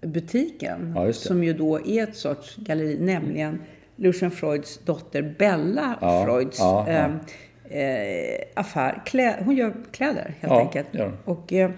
butiken. 0.00 0.92
Ja, 0.96 1.12
som 1.12 1.44
ju 1.44 1.52
då 1.52 1.86
är 1.86 2.02
ett 2.02 2.16
sorts 2.16 2.56
galleri, 2.56 2.98
nämligen 3.00 3.58
Lucian 3.96 4.30
Freuds 4.30 4.80
dotter 4.84 5.34
Bella 5.38 5.98
Ja, 6.00 6.24
Freuds 6.24 6.58
ja. 6.58 6.86
Eh, 7.70 8.40
affär. 8.54 9.02
Klä, 9.06 9.36
hon 9.44 9.56
gör 9.56 9.74
kläder 9.92 10.34
helt 10.40 10.52
Ja, 10.52 10.60
enkelt. 10.60 10.86
hon. 10.92 11.12
Och 11.24 11.52
eh, 11.52 11.70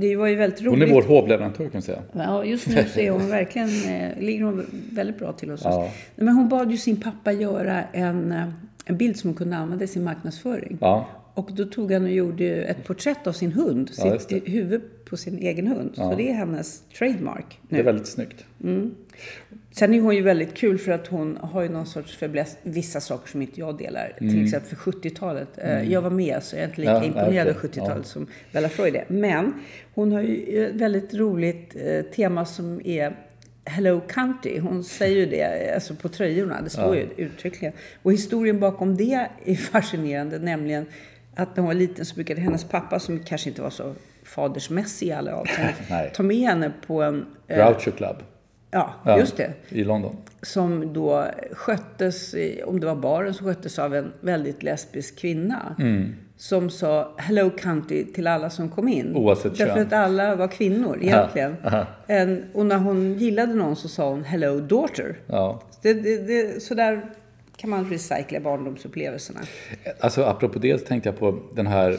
det 0.00 0.16
var 0.16 0.26
ju 0.26 0.34
väldigt 0.36 0.62
roligt. 0.62 0.80
Hon 0.80 0.88
är 0.88 0.94
vår 0.94 1.02
hovleverantör 1.02 1.64
kan 1.64 1.70
man 1.72 1.82
säga. 1.82 2.02
Ja, 2.12 2.44
just 2.44 2.66
nu 2.66 2.84
så 2.94 3.00
är 3.00 3.10
hon 3.10 3.28
verkligen, 3.30 3.68
eh, 3.68 4.18
ligger 4.18 4.44
hon 4.44 4.66
väldigt 4.92 5.18
bra 5.18 5.32
till 5.32 5.50
hos 5.50 5.60
oss. 5.60 5.66
Ja. 5.70 5.78
Nej, 5.80 5.90
Men 6.26 6.34
hon 6.34 6.48
bad 6.48 6.70
ju 6.70 6.76
sin 6.76 6.96
pappa 7.00 7.32
göra 7.32 7.82
en, 7.92 8.32
eh, 8.32 8.48
en 8.86 8.96
bild 8.96 9.16
som 9.16 9.30
hon 9.30 9.36
kunde 9.36 9.56
använda 9.56 9.84
i 9.84 9.88
sin 9.88 10.04
marknadsföring. 10.04 10.78
Ja. 10.80 11.06
Och 11.34 11.50
då 11.52 11.64
tog 11.64 11.92
han 11.92 12.04
och 12.04 12.10
gjorde 12.10 12.44
ett 12.46 12.84
porträtt 12.84 13.26
av 13.26 13.32
sin 13.32 13.52
hund, 13.52 13.90
Ja, 13.98 14.18
sitt 14.18 14.48
huvud 14.48 14.82
på 15.04 15.16
sin 15.16 15.38
egen 15.38 15.66
hund. 15.66 15.92
Så 15.94 16.14
det 16.16 16.28
är 16.30 16.34
hennes 16.34 16.80
trademark 16.98 17.58
Det 17.62 17.74
nu. 17.76 17.80
är 17.80 17.84
väldigt 17.84 18.06
snyggt. 18.06 18.44
Sen 19.72 19.94
är 19.94 20.00
hon 20.00 20.16
ju 20.16 20.22
väldigt 20.22 20.54
kul 20.54 20.78
för 20.78 20.92
att 20.92 21.06
hon 21.06 21.36
har 21.36 21.62
ju 21.62 21.68
någon 21.68 21.86
sorts 21.86 22.16
fäbless, 22.16 22.56
vissa 22.62 23.00
saker 23.00 23.28
som 23.30 23.42
inte 23.42 23.60
jag 23.60 23.78
delar. 23.78 24.12
Till 24.18 24.44
exempel 24.44 24.76
för 24.76 24.92
70-talet. 24.92 25.48
Eh, 25.56 25.92
Jag 25.92 26.02
var 26.02 26.10
med 26.10 26.42
så 26.42 26.56
jag 26.56 26.62
är 26.62 26.68
inte 26.68 26.80
lika 26.80 26.90
Mm. 26.90 27.02
Ja, 27.02 27.08
imponerad 27.22 27.48
av 27.48 27.54
okej. 27.56 27.70
70-talet 27.70 27.96
Ja. 27.96 28.02
som 28.04 28.26
Bella 28.52 28.68
Freud 28.68 28.96
är. 28.96 29.04
Men 29.08 29.52
hon 29.94 30.12
har 30.12 30.20
ju 30.22 30.66
ett 30.66 30.74
väldigt 30.74 31.14
roligt 31.14 31.76
eh, 31.84 32.02
tema 32.02 32.44
som 32.46 32.80
är 32.84 33.16
Hello 33.64 34.00
Country. 34.08 34.58
Hon 34.58 34.84
säger 34.84 35.16
ju 35.16 35.26
det 35.26 35.74
alltså 35.74 35.94
på 35.94 36.08
tröjorna. 36.08 36.60
Det 36.62 36.70
står 36.70 36.96
ju 36.96 37.06
uttryckligen. 37.16 37.74
Och 38.02 38.12
historien 38.12 38.60
bakom 38.60 38.96
det 38.96 39.28
är 39.44 39.54
fascinerande. 39.54 40.38
Nämligen 40.38 40.86
att 41.36 41.48
när 41.56 41.62
hon 41.62 41.66
var 41.66 41.74
liten 41.74 42.04
så 42.04 42.14
brukade 42.14 42.40
hennes 42.40 42.64
pappa, 42.64 42.98
som 42.98 43.18
kanske 43.20 43.48
inte 43.50 43.62
var 43.62 43.70
så 43.70 43.92
fadersmässig 44.24 45.06
i 45.08 45.12
alla 45.12 45.34
avseenden, 45.36 45.74
ta 46.14 46.22
med 46.22 46.36
henne 46.36 46.72
på 46.86 47.02
en... 47.02 47.26
eh, 47.48 47.56
Groucho 47.56 47.90
Club. 47.90 48.16
Ja, 48.70 48.94
Ja, 49.04 49.18
just 49.18 49.36
det 49.36 49.52
I 49.68 49.84
London. 49.84 50.16
som 50.42 50.92
då 50.92 51.24
sköttes, 51.52 52.34
om 52.66 52.80
det 52.80 52.86
var 52.86 52.94
baren, 52.96 53.34
som 53.34 53.46
sköttes 53.46 53.78
av 53.78 53.94
en 53.94 54.12
väldigt 54.20 54.62
lesbisk 54.62 55.18
kvinna. 55.18 55.76
Mm. 55.78 56.14
Som 56.36 56.70
sa 56.70 57.14
Hello 57.18 57.50
Country 57.50 58.04
till 58.04 58.26
alla 58.26 58.50
som 58.50 58.68
kom 58.68 58.88
in. 58.88 59.16
Oavsett 59.16 59.58
Därför 59.58 59.74
kön. 59.74 59.86
att 59.86 59.92
alla 59.92 60.36
var 60.36 60.48
kvinnor 60.48 60.98
egentligen. 61.02 61.56
aha. 61.64 61.86
En, 62.06 62.44
och 62.52 62.66
när 62.66 62.76
hon 62.78 63.14
gillade 63.18 63.54
någon 63.54 63.76
så 63.76 63.88
sa 63.88 64.08
hon 64.10 64.24
Hello 64.24 64.60
Daughter. 64.60 65.16
Ja. 65.26 65.62
Det, 65.82 65.92
det, 65.94 66.16
det, 66.18 66.62
så 66.62 66.74
där 66.74 67.02
kan 67.56 67.70
man 67.70 67.90
recycla 67.90 68.40
barndomsupplevelserna. 68.40 69.40
Alltså 70.00 70.22
apropå 70.24 70.58
det 70.58 70.78
så 70.80 70.86
tänkte 70.86 71.08
jag 71.08 71.18
på 71.18 71.38
den 71.54 71.66
här 71.66 71.98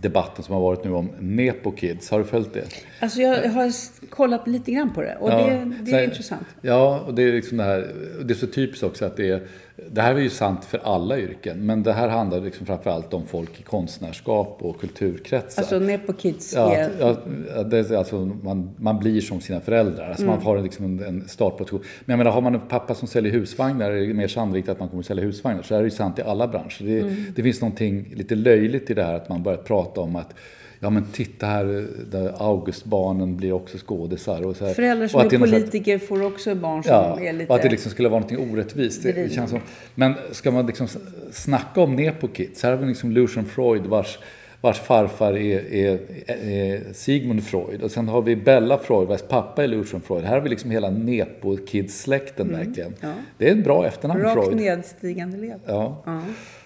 debatten 0.00 0.44
som 0.44 0.54
har 0.54 0.62
varit 0.62 0.84
nu 0.84 0.92
om 0.92 1.10
Nepo 1.18 1.72
Kids. 1.72 2.10
Har 2.10 2.18
du 2.18 2.24
följt 2.24 2.54
det? 2.54 2.64
Alltså 3.00 3.20
jag 3.20 3.48
har 3.50 3.72
kollat 4.10 4.48
lite 4.48 4.70
grann 4.72 4.94
på 4.94 5.02
det 5.02 5.16
och 5.20 5.30
det, 5.30 5.36
det 5.80 5.86
så 5.90 5.96
är 5.96 5.98
här- 5.98 6.04
intressant. 6.04 6.46
Ja, 6.60 7.00
och 7.06 7.14
det 7.14 7.22
är 7.22 7.32
liksom 7.32 7.56
det 7.56 7.64
här, 7.64 7.94
det 8.24 8.32
är 8.32 8.36
så 8.36 8.46
typiskt 8.46 8.82
också 8.84 9.04
att 9.04 9.16
det 9.16 9.28
är, 9.28 9.42
det 9.90 10.00
här 10.00 10.14
är 10.14 10.18
ju 10.18 10.30
sant 10.30 10.64
för 10.64 10.80
alla 10.84 11.18
yrken, 11.18 11.66
men 11.66 11.82
det 11.82 11.92
här 11.92 12.08
handlar 12.08 12.40
liksom 12.40 12.66
framförallt 12.66 13.14
om 13.14 13.26
folk 13.26 13.60
i 13.60 13.62
konstnärskap 13.62 14.58
och 14.60 14.80
kulturkretsar. 14.80 15.62
Alltså 15.62 15.78
Nepo 15.78 16.12
Kids 16.12 16.54
Ja, 16.54 16.74
är... 16.74 16.90
ja, 17.00 17.62
det 17.62 17.90
är 17.90 17.96
alltså 17.96 18.18
man, 18.42 18.70
man 18.76 18.98
blir 18.98 19.20
som 19.20 19.40
sina 19.40 19.60
föräldrar. 19.60 20.08
Alltså 20.08 20.22
Mm. 20.22 20.34
Man 20.34 20.44
har 20.44 20.62
liksom 20.62 20.84
en, 20.84 21.04
en 21.04 21.28
startposition. 21.28 21.80
Men 22.04 22.12
jag 22.12 22.18
menar, 22.18 22.30
har 22.30 22.40
man 22.40 22.54
en 22.54 22.60
pappa 22.60 22.94
som 22.94 23.08
säljer 23.08 23.32
husvagnar 23.32 23.90
är 23.90 24.06
det 24.06 24.14
mer 24.14 24.28
sannolikt 24.28 24.68
att 24.68 24.80
man 24.80 24.88
kommer 24.88 25.02
att 25.02 25.06
sälja 25.06 25.24
husvagnar. 25.24 25.62
Så 25.62 25.74
är 25.74 25.78
det 25.78 25.84
ju 25.84 25.90
sant 25.90 26.18
i 26.18 26.22
alla 26.22 26.48
branscher. 26.48 26.84
Det, 26.84 27.00
Mm. 27.00 27.14
det 27.36 27.42
finns 27.42 27.60
någonting 27.60 28.12
lite 28.16 28.34
löjligt 28.34 28.90
i 28.90 28.94
det 28.94 29.02
här 29.04 29.14
att 29.14 29.28
man 29.28 29.42
börjar 29.42 29.58
prata 29.58 30.00
om 30.00 30.16
att 30.16 30.34
ja 30.80 30.90
men 30.90 31.04
titta 31.12 31.46
här, 31.46 31.86
där 32.10 32.34
Augustbarnen 32.38 33.36
blir 33.36 33.52
också 33.52 33.78
skådisar. 33.78 34.46
Och 34.46 34.56
så 34.56 34.66
här. 34.66 34.74
Föräldrar 34.74 35.08
som 35.08 35.20
är 35.20 35.38
politiker 35.38 35.96
att, 35.96 36.02
får 36.02 36.22
också 36.22 36.54
barn 36.54 36.82
som 36.82 36.92
ja, 36.92 37.20
är 37.20 37.32
lite... 37.32 37.52
och 37.52 37.56
att 37.56 37.62
det 37.62 37.68
liksom 37.68 37.90
skulle 37.90 38.08
vara 38.08 38.20
något 38.20 38.32
orättvist. 38.32 39.02
Det, 39.02 39.12
det 39.12 39.32
känns 39.32 39.50
som, 39.50 39.60
men 39.94 40.14
ska 40.32 40.50
man 40.50 40.66
liksom 40.66 40.88
snacka 41.32 41.80
om 41.80 41.96
nepo-kids, 41.96 42.62
här 42.62 42.70
har 42.70 42.78
vi 42.78 42.86
liksom 42.86 43.10
Lucian 43.10 43.44
Freud 43.44 43.86
vars 43.86 44.18
vars 44.60 44.80
farfar 44.80 45.36
är, 45.36 45.74
är, 45.74 45.98
är, 46.26 46.92
Sigmund 46.92 47.44
Freud. 47.44 47.82
Och 47.82 47.90
sen 47.90 48.08
har 48.08 48.22
vi 48.22 48.36
Bella 48.36 48.78
Freud, 48.78 49.08
vars 49.08 49.22
pappa 49.22 49.64
är 49.64 49.68
Lucian 49.68 50.00
Freud. 50.00 50.24
Här 50.24 50.34
har 50.34 50.40
vi 50.40 50.48
liksom 50.48 50.70
hela 50.70 50.90
Nepo-kids-släkten 50.90 52.48
mm. 52.48 52.66
verkligen. 52.66 52.94
Ja. 53.00 53.12
Det 53.38 53.48
är 53.48 53.52
ett 53.52 53.64
bra 53.64 53.86
efternamn, 53.86 54.20
Rakt 54.20 54.44
Freud. 54.44 54.56
nedstigande 54.56 55.38
led. 55.38 55.60
Ja. 55.66 56.02
ja. 56.06 56.20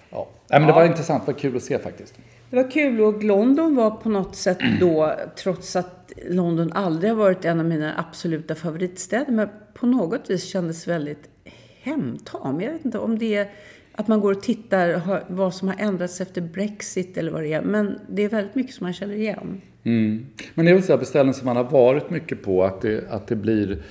ja. 0.09 0.27
Nej, 0.49 0.59
men 0.59 0.67
det 0.67 0.73
var 0.73 0.85
intressant, 0.85 1.25
det 1.25 1.31
var 1.31 1.39
kul 1.39 1.55
att 1.55 1.63
se 1.63 1.79
faktiskt. 1.79 2.13
Det 2.55 2.63
var 2.63 2.71
kul 2.71 3.01
och 3.01 3.23
London 3.23 3.75
var 3.75 3.91
på 3.91 4.09
något 4.09 4.35
sätt 4.35 4.57
då, 4.79 5.13
trots 5.35 5.75
att 5.75 6.11
London 6.29 6.71
aldrig 6.73 7.11
har 7.11 7.17
varit 7.17 7.45
en 7.45 7.59
av 7.59 7.65
mina 7.65 7.93
absoluta 7.97 8.55
favoritstäder, 8.55 9.31
men 9.31 9.49
på 9.73 9.87
något 9.87 10.29
vis 10.29 10.43
kändes 10.45 10.87
väldigt 10.87 11.29
hemtam. 11.81 12.61
Jag 12.61 12.71
vet 12.71 12.85
inte 12.85 12.99
om 12.99 13.17
det 13.17 13.35
är 13.35 13.49
att 13.91 14.07
man 14.07 14.19
går 14.19 14.31
och 14.31 14.41
tittar 14.41 15.01
vad 15.27 15.53
som 15.53 15.67
har 15.67 15.75
ändrats 15.79 16.21
efter 16.21 16.41
Brexit 16.41 17.17
eller 17.17 17.31
vad 17.31 17.43
det 17.43 17.53
är. 17.53 17.61
Men 17.61 17.99
det 18.09 18.23
är 18.23 18.29
väldigt 18.29 18.55
mycket 18.55 18.75
som 18.75 18.85
man 18.85 18.93
känner 18.93 19.15
igen. 19.15 19.61
Mm. 19.83 20.25
Men 20.53 20.65
det 20.65 20.71
är 20.71 20.75
väl 20.75 20.83
så 20.83 20.97
beställen 20.97 21.33
som 21.33 21.45
man 21.45 21.57
har 21.57 21.63
varit 21.63 22.09
mycket 22.09 22.43
på, 22.43 22.63
att 22.63 22.81
det, 22.81 23.09
att 23.09 23.27
det 23.27 23.35
blir 23.35 23.83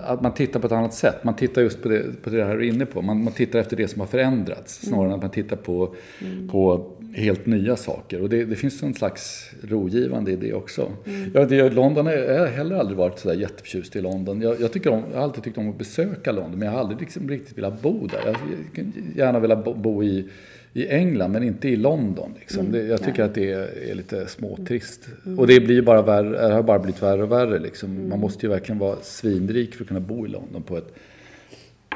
att 0.00 0.22
man 0.22 0.34
tittar 0.34 0.60
på 0.60 0.66
ett 0.66 0.72
annat 0.72 0.94
sätt. 0.94 1.24
Man 1.24 1.36
tittar 1.36 1.62
just 1.62 1.82
på 1.82 1.88
det, 1.88 2.22
på 2.22 2.30
det 2.30 2.44
här 2.44 2.56
du 2.56 2.66
är 2.66 2.72
inne 2.72 2.86
på. 2.86 3.02
Man, 3.02 3.24
man 3.24 3.32
tittar 3.32 3.58
efter 3.58 3.76
det 3.76 3.88
som 3.88 4.00
har 4.00 4.06
förändrats 4.06 4.86
snarare 4.86 5.04
mm. 5.04 5.10
än 5.10 5.14
att 5.14 5.22
man 5.22 5.30
tittar 5.30 5.56
på, 5.56 5.94
mm. 6.20 6.48
på 6.48 6.90
helt 7.14 7.46
nya 7.46 7.76
saker. 7.76 8.22
Och 8.22 8.28
det, 8.28 8.44
det 8.44 8.56
finns 8.56 8.82
en 8.82 8.94
slags 8.94 9.50
rogivande 9.62 10.30
i 10.30 10.36
det 10.36 10.52
också. 10.52 10.92
Mm. 11.06 11.30
Jag, 11.34 11.48
det, 11.48 11.70
London 11.70 12.06
är, 12.06 12.16
jag 12.16 12.38
har 12.38 12.46
heller 12.46 12.76
aldrig 12.76 12.98
varit 12.98 13.18
så 13.18 13.28
där 13.28 13.34
jätteförtjust 13.34 13.96
i 13.96 14.00
London. 14.00 14.42
Jag, 14.42 14.60
jag, 14.60 14.72
tycker 14.72 14.90
om, 14.90 15.02
jag 15.10 15.18
har 15.18 15.24
alltid 15.24 15.44
tyckt 15.44 15.58
om 15.58 15.70
att 15.70 15.78
besöka 15.78 16.32
London 16.32 16.58
men 16.58 16.68
jag 16.68 16.72
har 16.72 16.80
aldrig 16.80 17.00
liksom 17.00 17.28
riktigt 17.28 17.58
velat 17.58 17.82
bo 17.82 18.06
där. 18.06 18.20
Jag, 18.24 18.36
jag 18.74 18.86
gärna 19.16 19.40
velat 19.40 19.64
bo, 19.64 19.74
bo 19.74 20.04
i 20.04 20.28
i 20.72 20.88
England 20.88 21.32
men 21.32 21.42
inte 21.42 21.68
i 21.68 21.76
London. 21.76 22.34
Liksom. 22.38 22.60
Mm, 22.60 22.72
det, 22.72 22.86
jag 22.86 22.98
tycker 22.98 23.18
nej. 23.18 23.22
att 23.22 23.34
det 23.34 23.52
är, 23.52 23.90
är 23.90 23.94
lite 23.94 24.28
småtrist. 24.28 25.08
Mm. 25.26 25.38
Och 25.38 25.46
det 25.46 25.60
blir 25.60 25.82
bara 25.82 26.02
värre, 26.02 26.48
det 26.48 26.54
har 26.54 26.62
bara 26.62 26.78
blivit 26.78 27.02
värre 27.02 27.22
och 27.22 27.32
värre. 27.32 27.58
Liksom. 27.58 27.90
Mm. 27.90 28.08
Man 28.08 28.20
måste 28.20 28.46
ju 28.46 28.50
verkligen 28.50 28.78
vara 28.78 28.96
svinrik 29.02 29.74
för 29.74 29.84
att 29.84 29.88
kunna 29.88 30.00
bo 30.00 30.26
i 30.26 30.28
London 30.28 30.62
på 30.62 30.76
ett, 30.76 30.94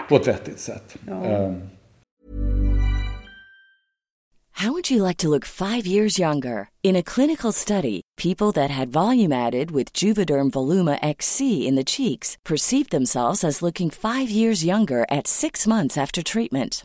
på 0.08 0.16
ett 0.16 0.28
vettigt 0.28 0.58
sätt. 0.58 0.96
Ja. 1.06 1.46
Um. 1.46 1.62
How 4.58 4.70
would 4.70 4.88
you 4.88 5.02
like 5.02 5.16
to 5.16 5.28
look 5.28 5.44
five 5.44 5.84
years 5.84 6.16
younger? 6.16 6.68
In 6.84 6.94
a 6.94 7.02
clinical 7.02 7.50
study, 7.52 8.02
people 8.16 8.52
that 8.52 8.70
had 8.70 8.88
volume 8.88 9.32
added 9.32 9.72
with 9.72 9.92
Juvederm 9.92 10.52
Voluma 10.52 10.96
XC 11.02 11.40
in 11.66 11.74
the 11.74 11.82
cheeks 11.84 12.38
perceived 12.44 12.90
themselves 12.90 13.42
as 13.42 13.62
looking 13.62 13.90
five 13.90 14.30
years 14.30 14.64
younger 14.64 15.06
at 15.10 15.26
six 15.26 15.66
months 15.66 15.98
after 15.98 16.22
treatment. 16.22 16.84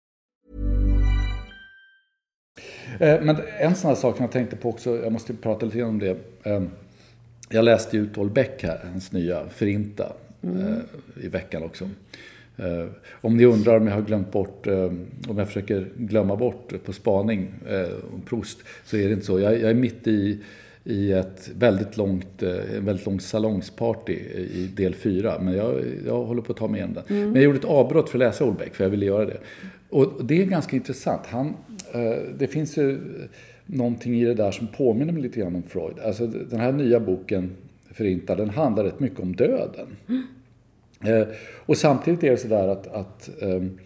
Eh, 2.99 3.21
men 3.21 3.37
en 3.59 3.75
sån 3.75 3.89
här 3.89 3.95
sak 3.95 4.15
som 4.15 4.23
jag 4.23 4.31
tänkte 4.31 4.55
på 4.55 4.69
också, 4.69 4.97
jag 5.03 5.11
måste 5.11 5.33
prata 5.33 5.65
lite 5.65 5.83
om 5.83 5.99
det. 5.99 6.17
Ehm, 6.43 6.69
jag 7.49 7.65
läste 7.65 7.97
ju 7.97 8.07
Tol 8.07 8.29
Beck 8.29 8.63
här, 8.63 8.79
hans 8.91 9.11
nya 9.11 9.49
Förinta, 9.49 10.13
mm. 10.41 10.57
Eh, 10.57 11.25
i 11.25 11.27
veckan 11.27 11.63
också. 11.63 11.89
Eh, 12.57 12.85
om 13.11 13.37
ni 13.37 13.45
undrar 13.45 13.77
om 13.77 13.87
jag 13.87 13.93
har 13.93 14.01
glömt 14.01 14.31
bort, 14.31 14.67
om 15.27 15.37
jag 15.37 15.47
försöker 15.47 15.87
glömma 15.95 16.35
bort 16.35 16.73
på 16.85 16.93
spaning 16.93 17.53
om 18.13 18.21
Proust, 18.21 18.59
så 18.85 18.97
är 18.97 19.07
det 19.07 19.13
inte 19.13 19.25
så. 19.25 19.39
Jag, 19.39 19.53
jag 19.53 19.69
är 19.69 19.73
mitt 19.73 20.07
i 20.07 20.39
i 20.83 21.11
ett 21.11 21.49
väldigt 21.57 21.97
långt, 21.97 22.43
en 22.43 22.85
väldigt 22.85 23.05
långt 23.05 23.23
salongsparty 23.23 24.13
i 24.53 24.69
del 24.75 24.95
4. 24.95 25.39
Men 25.41 25.53
jag, 25.53 25.83
jag 26.05 26.23
håller 26.23 26.41
på 26.41 26.51
att 26.51 26.57
ta 26.57 26.67
mig 26.67 26.79
igen 26.79 26.93
den. 26.93 27.17
Mm. 27.17 27.31
Men 27.31 27.35
jag 27.35 27.43
gjorde 27.43 27.57
ett 27.57 27.65
avbrott 27.65 28.09
för 28.09 28.17
att 28.17 28.19
läsa 28.19 28.45
Olbeck, 28.45 28.75
för 28.75 28.83
jag 28.83 28.91
ville 28.91 29.05
göra 29.05 29.25
det. 29.25 29.37
Och 29.89 30.25
det 30.25 30.41
är 30.41 30.45
ganska 30.45 30.75
intressant. 30.75 31.21
Han, 31.25 31.55
Eh, 31.93 32.17
det 32.37 32.47
finns 32.47 32.77
ju 32.77 32.99
någonting 33.65 34.15
i 34.15 34.25
det 34.25 34.33
där 34.33 34.51
som 34.51 34.67
påminner 34.67 35.13
mig 35.13 35.21
lite 35.21 35.39
grann 35.39 35.55
om 35.55 35.63
Freud. 35.63 35.99
Alltså 36.05 36.27
den 36.27 36.59
här 36.59 36.71
nya 36.71 36.99
boken, 36.99 37.51
Förintad, 37.91 38.37
den 38.37 38.49
handlar 38.49 38.83
rätt 38.83 38.99
mycket 38.99 39.19
om 39.19 39.35
döden. 39.35 39.87
Mm. 40.09 40.23
Och 41.65 41.77
samtidigt 41.77 42.23
är 42.23 42.31
det 42.31 42.37
sådär 42.37 42.67
att, 42.67 42.87
att 42.87 43.41
ehm, 43.41 43.77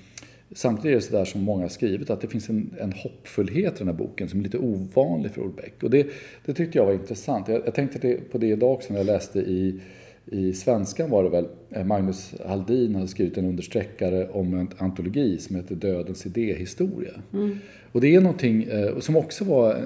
Samtidigt 0.55 0.91
är 0.91 0.95
det 0.95 1.01
sådär 1.01 1.25
som 1.25 1.41
många 1.41 1.61
har 1.61 1.69
skrivit, 1.69 2.09
att 2.09 2.21
det 2.21 2.27
finns 2.27 2.49
en, 2.49 2.73
en 2.79 2.93
hoppfullhet 2.93 3.75
i 3.75 3.77
den 3.77 3.87
här 3.87 3.95
boken 3.95 4.29
som 4.29 4.39
är 4.39 4.43
lite 4.43 4.57
ovanlig 4.57 5.31
för 5.31 5.41
Olbeck. 5.41 5.83
Och 5.83 5.89
det, 5.89 6.07
det 6.45 6.53
tyckte 6.53 6.77
jag 6.77 6.85
var 6.85 6.93
intressant. 6.93 7.47
Jag, 7.47 7.61
jag 7.65 7.73
tänkte 7.73 8.17
på 8.31 8.37
det 8.37 8.47
idag 8.47 8.71
också 8.71 8.93
när 8.93 8.99
jag 8.99 9.05
läste 9.05 9.39
i 9.39 9.81
i 10.31 10.53
svenskan 10.53 11.09
var 11.09 11.23
det 11.23 11.29
väl, 11.29 11.47
eh, 11.71 11.85
Magnus 11.85 12.33
Haldin 12.45 12.95
hade 12.95 13.07
skrivit 13.07 13.37
en 13.37 13.45
understreckare 13.45 14.27
om 14.29 14.53
en 14.53 14.69
antologi 14.77 15.37
som 15.37 15.55
heter 15.55 15.75
Dödens 15.75 16.25
idéhistoria. 16.25 17.13
Mm. 17.33 17.57
Och 17.91 18.01
det 18.01 18.15
är 18.15 18.21
någonting 18.21 18.63
eh, 18.63 18.99
som 18.99 19.15
också 19.15 19.45
var 19.45 19.71
eh, 19.71 19.79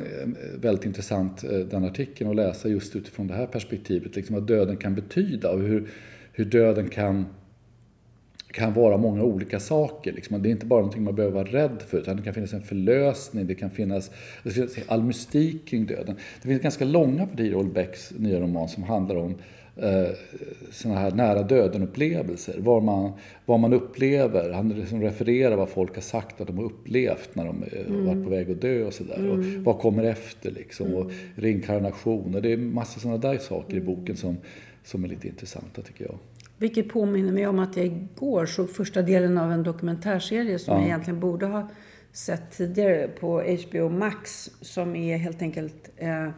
väldigt 0.61 0.85
intressant, 0.85 1.41
den 1.71 1.85
artikeln, 1.85 2.29
att 2.29 2.35
läsa 2.35 2.69
just 2.69 2.95
utifrån 2.95 3.27
det 3.27 3.33
här 3.33 3.45
perspektivet, 3.45 4.15
liksom 4.15 4.35
vad 4.35 4.43
döden 4.43 4.77
kan 4.77 4.95
betyda 4.95 5.51
och 5.51 5.59
hur, 5.59 5.89
hur 6.31 6.45
döden 6.45 6.89
kan 6.89 7.25
kan 8.51 8.73
vara 8.73 8.97
många 8.97 9.23
olika 9.23 9.59
saker. 9.59 10.11
Liksom. 10.11 10.41
Det 10.41 10.49
är 10.49 10.51
inte 10.51 10.65
bara 10.65 10.79
någonting 10.79 11.03
man 11.03 11.15
behöver 11.15 11.35
vara 11.35 11.47
rädd 11.47 11.83
för, 11.87 11.97
utan 11.97 12.17
det 12.17 12.23
kan 12.23 12.33
finnas 12.33 12.53
en 12.53 12.61
förlösning, 12.61 13.47
det 13.47 13.55
kan 13.55 13.69
finnas, 13.69 14.11
det 14.43 14.49
finns 14.49 14.77
all 14.87 15.03
mystik 15.03 15.67
kring 15.67 15.85
döden. 15.85 16.15
Det 16.41 16.47
finns 16.47 16.61
ganska 16.61 16.85
långa 16.85 17.27
partier 17.27 17.51
i 17.51 17.55
Olbecks 17.55 18.13
nya 18.17 18.39
roman 18.39 18.69
som 18.69 18.83
handlar 18.83 19.15
om 19.15 19.35
eh, 19.81 20.09
sådana 20.71 20.99
här 20.99 21.11
nära 21.11 21.43
döden-upplevelser. 21.43 22.55
Vad 22.59 22.83
man, 22.83 23.11
vad 23.45 23.59
man 23.59 23.73
upplever. 23.73 24.49
Han 24.49 24.69
liksom 24.69 25.01
refererar 25.01 25.55
vad 25.55 25.69
folk 25.69 25.95
har 25.95 26.01
sagt 26.01 26.41
att 26.41 26.47
de 26.47 26.57
har 26.57 26.65
upplevt 26.65 27.29
när 27.33 27.45
de 27.45 27.63
eh, 27.63 27.87
mm. 27.87 28.05
varit 28.05 28.23
på 28.23 28.29
väg 28.29 28.51
att 28.51 28.61
dö 28.61 28.83
och 28.83 28.93
sådär. 28.93 29.17
Mm. 29.17 29.63
vad 29.63 29.79
kommer 29.79 30.03
efter 30.03 30.51
liksom. 30.51 30.87
Mm. 30.87 30.97
Och 30.97 31.11
reinkarnation. 31.35 32.35
Och 32.35 32.41
det 32.41 32.53
är 32.53 32.57
massa 32.57 32.99
sådana 32.99 33.17
där 33.17 33.37
saker 33.37 33.77
i 33.77 33.81
boken 33.81 34.17
som, 34.17 34.37
som 34.83 35.03
är 35.03 35.07
lite 35.07 35.27
intressanta 35.27 35.81
tycker 35.81 36.05
jag. 36.05 36.17
Vilket 36.57 36.89
påminner 36.89 37.31
mig 37.31 37.47
om 37.47 37.59
att 37.59 37.77
jag 37.77 37.85
igår 37.85 38.45
såg 38.45 38.69
första 38.69 39.01
delen 39.01 39.37
av 39.37 39.51
en 39.51 39.63
dokumentärserie 39.63 40.59
som 40.59 40.73
ja. 40.73 40.79
jag 40.79 40.87
egentligen 40.87 41.19
borde 41.19 41.45
ha 41.45 41.69
sett 42.11 42.51
tidigare 42.51 43.07
på 43.07 43.41
HBO 43.41 43.89
Max. 43.89 44.51
Som 44.61 44.95
är 44.95 45.17
helt 45.17 45.41
enkelt 45.41 45.89
eh, 45.97 46.29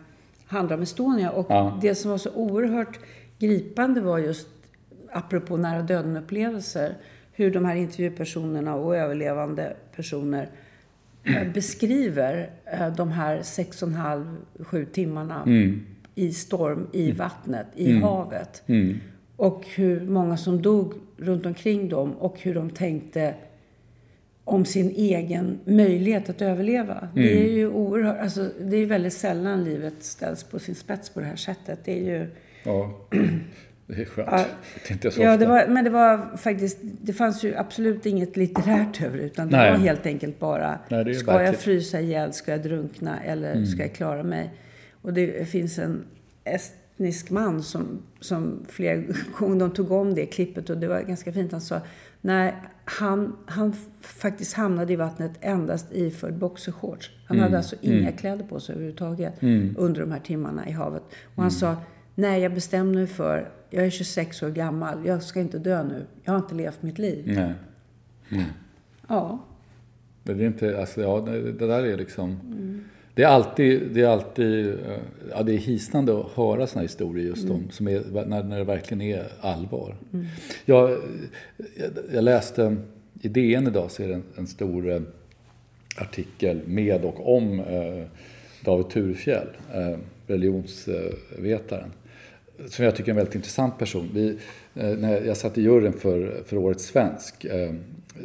handlar 0.52 0.78
om 0.78 0.84
Estonia. 0.84 1.32
Och 1.32 1.46
ja. 1.50 1.80
det 1.82 1.96
som 1.96 2.12
var 2.12 2.18
så 2.18 2.32
oerhört 2.34 3.00
gripande 3.42 4.02
var 4.02 4.20
just, 4.20 4.48
apropå 5.12 5.58
nära 5.58 5.82
döden-upplevelser, 5.82 6.94
hur 7.34 7.52
de 7.52 7.66
här 7.66 7.76
intervjupersonerna 7.76 8.76
och 8.76 8.98
överlevande 8.98 9.74
personer 9.96 10.50
eh, 11.24 11.48
beskriver 11.54 12.50
eh, 12.66 12.96
de 12.96 13.12
här 13.12 13.42
sex 13.42 13.82
och 13.84 13.90
en 13.90 13.96
halv, 13.96 14.38
sju 14.60 14.86
timmarna 14.86 15.44
i 16.16 16.32
storm, 16.32 16.88
i 16.92 17.12
vattnet, 17.12 17.68
i 17.76 17.92
havet. 17.94 18.64
Och 19.36 19.66
hur 19.76 20.02
många 20.02 20.38
som 20.38 20.62
dog 20.62 20.94
runt 21.18 21.46
omkring 21.46 21.90
dem 21.90 22.14
och 22.14 22.40
hur 22.40 22.56
de 22.56 22.70
tänkte 22.70 23.34
om 24.44 24.66
sin 24.66 24.90
egen 24.90 25.60
möjlighet 25.66 26.30
att 26.30 26.42
överleva. 26.42 27.08
Det 27.14 27.46
är 27.46 27.52
ju 27.52 27.70
oerhört, 27.70 28.20
alltså 28.20 28.50
det 28.62 28.78
är 28.78 28.86
väldigt 28.86 29.14
sällan 29.14 29.64
livet 29.64 29.94
ställs 30.00 30.44
på 30.44 30.60
sin 30.60 30.76
spets 30.76 31.10
på 31.10 31.20
det 31.20 31.26
här 31.26 31.36
sättet. 31.36 31.80
Det 31.86 32.00
är 32.00 32.20
ju... 32.20 32.28
Ja, 32.64 32.98
det 33.88 34.02
är 34.02 34.06
skönt. 34.06 34.28
Ja, 34.32 34.46
det 34.88 34.88
jag 35.04 35.14
så 35.14 35.22
Ja, 35.22 35.34
ofta. 35.34 35.38
det 35.38 35.46
var, 35.52 35.68
men 35.68 35.84
det 35.84 35.90
var 35.90 36.38
faktiskt, 36.38 36.78
det 36.82 37.14
fanns 37.14 37.44
ju 37.44 37.56
absolut 37.56 38.06
inget 38.06 38.38
litterärt 38.38 39.02
över 39.02 39.18
utan 39.18 39.50
det 39.50 39.58
Nej. 39.58 39.72
var 39.72 39.78
helt 39.78 40.06
enkelt 40.06 40.40
bara, 40.40 40.80
Nej, 40.90 41.14
ska 41.16 41.32
jag 41.32 41.40
verkligt. 41.40 41.62
frysa 41.62 42.00
ihjäl, 42.02 42.34
ska 42.34 42.52
jag 42.52 42.62
drunkna 42.64 43.20
eller 43.24 43.66
ska 43.66 43.82
jag 43.82 43.94
klara 43.94 44.24
mig? 44.24 44.50
Och 45.02 45.14
det 45.14 45.50
finns 45.50 45.80
en 45.80 46.04
estnisk 46.44 47.30
man 47.30 47.64
som, 47.64 48.02
som 48.20 48.66
flera 48.70 49.02
gånger, 49.38 49.60
de 49.60 49.72
tog 49.72 49.92
om 49.92 50.14
det 50.16 50.26
klippet 50.26 50.70
och 50.70 50.78
det 50.78 50.88
var 50.88 51.02
ganska 51.02 51.32
fint, 51.34 51.52
han 51.52 51.62
sa, 51.62 51.82
nej, 52.22 52.54
han, 52.86 53.36
han 53.46 53.76
faktiskt 54.02 54.54
hamnade 54.54 54.94
i 54.94 54.96
vattnet 54.96 55.32
endast 55.42 55.88
iförd 55.92 56.34
boxershorts. 56.34 57.12
Han 57.28 57.40
hade 57.40 57.58
alltså 57.58 57.76
inga 57.82 58.12
kläder 58.12 58.44
på 58.46 58.60
sig 58.60 58.74
överhuvudtaget 58.76 59.34
under 59.78 60.02
de 60.02 60.12
här 60.12 60.20
timmarna 60.20 60.68
i 60.70 60.72
havet. 60.72 61.04
Och 61.36 61.42
han 61.44 61.52
sa, 61.52 61.76
nej 62.16 62.42
jag 62.42 62.54
bestämde 62.54 62.98
mig 62.98 63.08
för, 63.08 63.50
jag 63.70 63.86
är 63.86 63.90
26 63.90 64.44
år 64.44 64.50
gammal, 64.50 65.06
jag 65.06 65.24
ska 65.24 65.40
inte 65.40 65.60
dö 65.60 65.84
nu. 65.84 66.06
Jag 66.24 66.34
har 66.34 66.40
inte 66.40 66.56
levt 66.56 66.82
mitt 66.82 67.00
liv. 67.00 67.24
Nej. 67.28 67.54
Ja. 69.08 69.40
Men 70.24 70.38
det 70.38 70.44
är 70.44 70.48
inte, 70.48 70.80
alltså, 70.80 71.02
ja, 71.02 71.20
det, 71.20 71.52
det 71.52 71.68
där 71.68 71.84
är 71.84 71.98
liksom... 71.98 72.40
Det 73.14 73.24
är 73.24 73.28
alltid, 73.28 73.82
det 73.94 74.02
är 74.02 74.08
alltid, 74.08 74.68
eh, 74.68 74.98
ja 75.32 75.44
det 75.44 75.54
är 75.54 75.58
hisnande 75.58 76.20
att 76.20 76.32
höra 76.32 76.68
här 76.76 76.82
historier 76.82 77.26
just 77.26 77.50
om, 77.50 77.70
som 77.72 77.88
är, 77.88 78.26
när, 78.26 78.44
när 78.44 78.58
det 78.58 78.64
verkligen 78.64 79.02
är 79.02 79.28
allvar. 79.42 79.96
Jag, 80.66 80.90
jag, 81.58 81.90
jag 82.14 82.24
läste, 82.24 82.78
i 83.22 83.28
DN 83.28 83.68
idag 83.68 83.92
så 83.92 84.04
är 84.04 84.08
det 84.08 84.14
en, 84.14 84.24
en 84.36 84.48
stor 84.48 84.90
eh, 84.90 85.02
artikel 85.98 86.62
med 86.66 87.06
och 87.06 87.36
om 87.36 87.60
eh, 87.60 88.06
David 88.66 88.90
Turefjell, 88.90 89.48
eh, 89.74 89.98
religionsvetaren. 90.28 91.92
Som 92.68 92.86
jag 92.86 92.96
tycker 92.96 93.10
är 93.10 93.14
en 93.14 93.16
väldigt 93.16 93.36
intressant 93.36 93.78
person. 93.78 94.10
Vi, 94.14 94.38
eh, 94.76 94.98
när 94.98 95.26
jag 95.26 95.38
satt 95.38 95.58
i 95.58 95.62
juryn 95.62 95.94
för, 95.94 96.44
för 96.46 96.58
Årets 96.58 96.86
svensk 96.86 97.46
eh, 97.46 97.74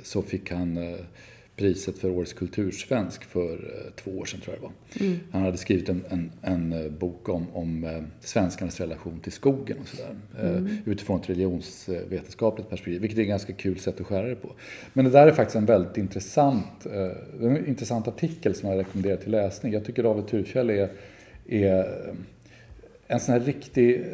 så 0.02 0.22
fick 0.22 0.50
han 0.50 0.76
eh, 0.76 0.98
priset 1.56 1.98
för 1.98 2.10
Årets 2.10 2.32
kultursvensk 2.32 3.24
för 3.24 3.58
två 3.96 4.10
år 4.10 4.24
sedan 4.24 4.40
tror 4.40 4.56
jag 4.56 4.62
det 4.62 5.06
var. 5.06 5.16
Han 5.30 5.42
hade 5.42 5.56
skrivit 5.56 5.88
en, 5.88 6.04
en, 6.08 6.32
en 6.42 6.94
bok 6.98 7.28
om, 7.28 7.46
om 7.52 8.06
svenskarnas 8.20 8.80
relation 8.80 9.20
till 9.20 9.32
skogen 9.32 9.76
och 9.82 9.88
sådär. 9.88 10.16
Eh, 10.42 10.88
utifrån 10.88 11.20
ett 11.20 11.30
religionsvetenskapligt 11.30 12.70
perspektiv, 12.70 13.00
vilket 13.00 13.18
är 13.18 13.22
ett 13.22 13.28
ganska 13.28 13.52
kul 13.52 13.78
sätt 13.78 14.00
att 14.00 14.06
skära 14.06 14.28
det 14.28 14.34
på. 14.34 14.52
Men 14.92 15.04
det 15.04 15.10
där 15.10 15.26
är 15.26 15.32
faktiskt 15.32 15.56
en 15.56 15.66
väldigt 15.66 15.96
intressant, 15.96 16.86
en 17.40 17.66
intressant 17.66 18.08
artikel 18.08 18.54
som 18.54 18.68
jag 18.68 18.78
rekommenderar 18.78 19.16
till 19.16 19.30
läsning. 19.30 19.72
Jag 19.72 19.84
tycker 19.84 20.02
David 20.02 20.26
Turfjell 20.26 20.70
är, 20.70 20.90
är 21.48 21.86
en 23.08 23.20
sån 23.20 23.32
här 23.32 23.40
riktig, 23.40 24.04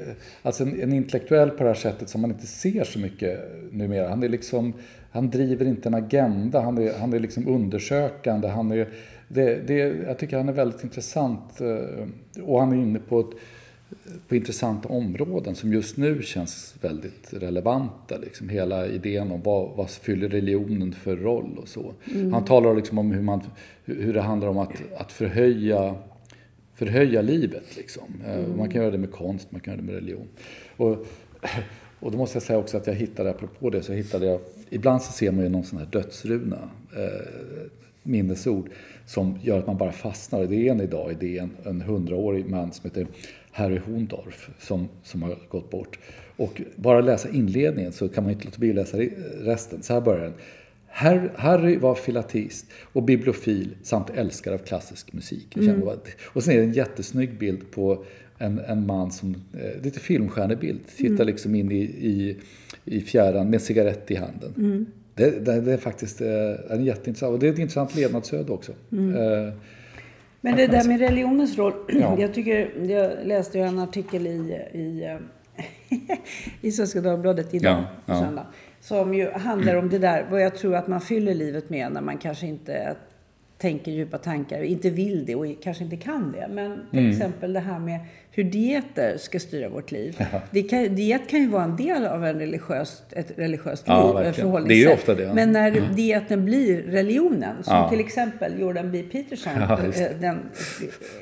alltså 0.43 0.63
en, 0.63 0.81
en 0.81 0.93
intellektuell 0.93 1.51
på 1.51 1.63
det 1.63 1.69
här 1.69 1.75
sättet 1.75 2.09
som 2.09 2.21
man 2.21 2.31
inte 2.31 2.47
ser 2.47 2.85
så 2.85 2.99
mycket 2.99 3.41
numera. 3.71 4.09
Han 4.09 4.23
är 4.23 4.29
liksom, 4.29 4.73
han 5.11 5.31
driver 5.31 5.67
inte 5.67 5.89
en 5.89 5.95
agenda, 5.95 6.61
han 6.61 6.79
är, 6.79 6.99
han 6.99 7.13
är 7.13 7.21
liksom 7.21 7.49
undersökande, 7.49 8.49
han 8.49 8.71
är, 8.71 8.89
det, 9.29 9.67
det, 9.67 9.75
jag 10.07 10.19
tycker 10.19 10.37
han 10.37 10.49
är 10.49 10.53
väldigt 10.53 10.85
intressant 10.85 11.61
eh, 11.61 12.43
och 12.43 12.61
han 12.61 12.73
är 12.73 12.77
inne 12.77 12.99
på, 12.99 13.21
ett, 13.21 13.37
på 14.29 14.37
intressanta 14.37 14.89
områden 14.89 15.55
som 15.55 15.73
just 15.73 15.97
nu 15.97 16.23
känns 16.23 16.75
väldigt 16.81 17.33
relevanta. 17.33 18.17
Liksom. 18.17 18.49
Hela 18.49 18.87
idén 18.87 19.33
om 19.33 19.43
vad, 19.43 19.71
vad 19.77 19.91
fyller 19.91 20.29
religionen 20.29 20.93
för 20.93 21.17
roll 21.17 21.59
och 21.63 21.69
så. 21.69 21.95
Han 22.33 22.45
talar 22.45 22.75
liksom 22.75 22.99
om 22.99 23.13
hur, 23.13 23.23
man, 23.23 23.41
hur 23.85 24.15
det 24.15 24.21
handlar 24.21 24.49
om 24.49 24.59
att, 24.59 24.73
att 24.97 25.13
förhöja 25.13 25.95
förhöja 26.87 27.23
livet. 27.23 27.77
Liksom. 27.77 28.03
Eh, 28.27 28.57
Man 28.57 28.69
kan 28.69 28.81
göra 28.83 28.91
det 28.91 28.99
med 28.99 29.11
konst, 29.11 29.53
man 29.53 29.61
kan 29.61 29.73
göra 29.73 29.81
det 29.81 29.87
med 29.87 29.95
religion. 29.95 30.29
Och, 30.77 31.07
och 32.01 32.13
då 32.13 32.19
måste 32.19 32.37
jag 32.37 32.43
säga 32.43 32.59
också 32.59 32.77
att 32.77 32.87
jag 32.87 32.95
hittade, 32.95 33.31
apropå 33.31 33.71
det, 33.71 33.83
så 33.83 33.93
hittade 33.93 34.27
jag, 34.27 34.41
ibland 34.71 35.03
så 35.03 35.13
ser 35.13 35.31
man 35.33 35.45
ju 35.45 35.49
någon 35.51 35.65
sån 35.65 35.79
här 35.79 35.87
dödsruna, 35.87 36.71
eh, 36.97 37.27
minnesord, 38.03 38.71
som 39.07 39.39
gör 39.43 39.59
att 39.59 39.67
man 39.67 39.77
bara 39.77 39.93
fastnar. 39.93 40.47
Det 40.47 40.57
är 40.69 40.71
en 40.73 40.81
idag, 40.81 41.17
det 41.21 41.39
är 41.39 41.43
en, 41.43 41.51
en 41.65 41.81
hundraårig 41.81 42.49
man 42.51 42.73
som 42.73 42.91
heter 42.91 43.07
Harry 43.51 43.79
Hondorf 43.79 44.51
som, 44.61 44.89
som 45.03 45.23
har 45.23 45.37
gått 45.49 45.71
bort. 45.71 45.99
Och 46.37 46.63
bara 46.77 47.01
läsa 47.01 47.29
inledningen 47.29 47.93
så 47.93 48.09
kan 48.09 48.25
man 48.25 48.33
inte 48.33 48.45
låta 48.45 48.59
bli 48.59 48.71
att 48.71 48.77
läsa 48.77 48.99
resten. 49.41 49.83
Så 49.83 49.93
här 49.93 50.01
börjar 50.01 50.23
den. 50.23 50.35
Har- 50.95 51.33
Harry 51.37 51.77
var 51.77 51.95
filatist 51.95 52.67
och 52.93 53.03
bibliofil 53.03 53.75
samt 53.83 54.11
älskare 54.11 54.55
av 54.55 54.59
klassisk 54.59 55.13
musik. 55.13 55.55
Bara- 55.85 55.97
Och 56.25 56.43
sen 56.43 56.55
är 56.55 56.59
det 56.59 56.65
en 56.65 56.73
jättesnygg 56.73 57.39
bild 57.39 57.71
på 57.71 58.05
en, 58.39 58.59
en 58.59 58.87
man 58.87 59.11
som, 59.13 59.35
eh, 59.55 59.83
lite 59.83 60.01
filmstjärnebild, 60.01 60.81
tittar 60.97 61.25
liksom 61.25 61.55
in 61.55 61.73
i, 61.73 61.77
i, 61.83 62.37
i 62.85 63.01
fjärran 63.01 63.47
med 63.51 63.55
en 63.55 63.61
cigarett 63.61 64.11
i 64.11 64.15
handen. 64.15 64.87
Det, 65.15 65.31
det, 65.45 65.61
det 65.61 65.73
är 65.73 65.77
faktiskt 65.77 66.21
eh, 66.21 66.29
en 66.71 66.85
jätteintressant, 66.85 67.33
och 67.33 67.39
det 67.39 67.49
är 67.49 67.53
ett 67.53 67.59
intressant 67.59 67.95
levnadsöde 67.97 68.53
också. 68.53 68.73
Eh, 68.73 69.53
Men 70.41 70.57
det 70.57 70.67
där 70.67 70.89
med 70.89 71.01
religionens 71.01 71.59
roll. 71.59 71.73
Ja. 72.01 72.17
Jag, 72.21 72.35
tycker, 72.35 72.85
jag 72.91 73.13
läste 73.27 73.59
ju 73.59 73.65
en 73.65 73.79
artikel 73.79 74.27
i, 74.27 74.31
i, 74.73 75.19
i 76.61 76.73
Svenska 76.73 77.01
Dagbladet 77.01 77.55
idag 77.55 77.73
Ja, 77.73 77.85
ja. 78.15 78.21
söndag. 78.21 78.47
Som 78.83 79.15
ju 79.15 79.31
handlar 79.31 79.77
om 79.77 79.89
det 79.89 79.99
där, 79.99 80.27
vad 80.31 80.43
jag 80.43 80.57
tror 80.57 80.75
att 80.77 80.89
man 80.89 81.01
fyller 81.01 81.35
livet 81.35 81.71
med 81.71 81.93
när 81.93 82.01
man 82.01 82.19
kanske 82.19 82.47
inte 82.47 82.95
tänker 83.59 83.93
djupa 83.93 84.19
tankar, 84.19 84.63
inte 84.63 84.91
vill 84.91 85.25
det 85.27 85.35
och 85.35 85.47
kanske 85.63 85.85
inte 85.85 85.97
kan 85.97 86.33
det. 86.33 86.49
Men 86.51 86.81
till 86.91 86.99
Mm. 86.99 87.11
exempel 87.11 87.53
det 87.53 87.61
här 87.61 87.79
med 87.79 88.01
hur 88.31 88.45
dieter 88.45 89.17
ska 89.19 89.39
styra 89.39 89.69
vårt 89.69 89.93
liv. 89.93 90.27
Det 90.51 90.63
kan, 90.63 90.95
diet 90.95 91.29
kan 91.29 91.41
ju 91.41 91.49
vara 91.49 91.65
en 91.65 91.77
del 91.77 92.07
av 92.07 92.25
en 92.25 92.39
religiöst, 92.39 93.03
ett 93.13 93.33
religiöst 93.39 93.85
Ja, 93.87 94.07
liv, 94.07 94.15
verkligen. 94.15 94.35
förhållningssätt. 94.35 94.87
Det 94.87 94.93
är 94.93 94.95
ofta 94.95 95.15
det, 95.15 95.23
ja. 95.23 95.35
Men 95.35 95.53
när 95.53 95.71
dieten 95.97 96.45
blir 96.45 96.83
religionen, 96.83 97.63
som 97.63 97.75
Ja. 97.77 97.89
till 97.89 98.01
exempel 98.01 98.61
Jordan 98.61 98.93
B. 98.93 99.03
Peterson, 99.13 99.53
eh, 99.63 100.11
den 100.21 100.39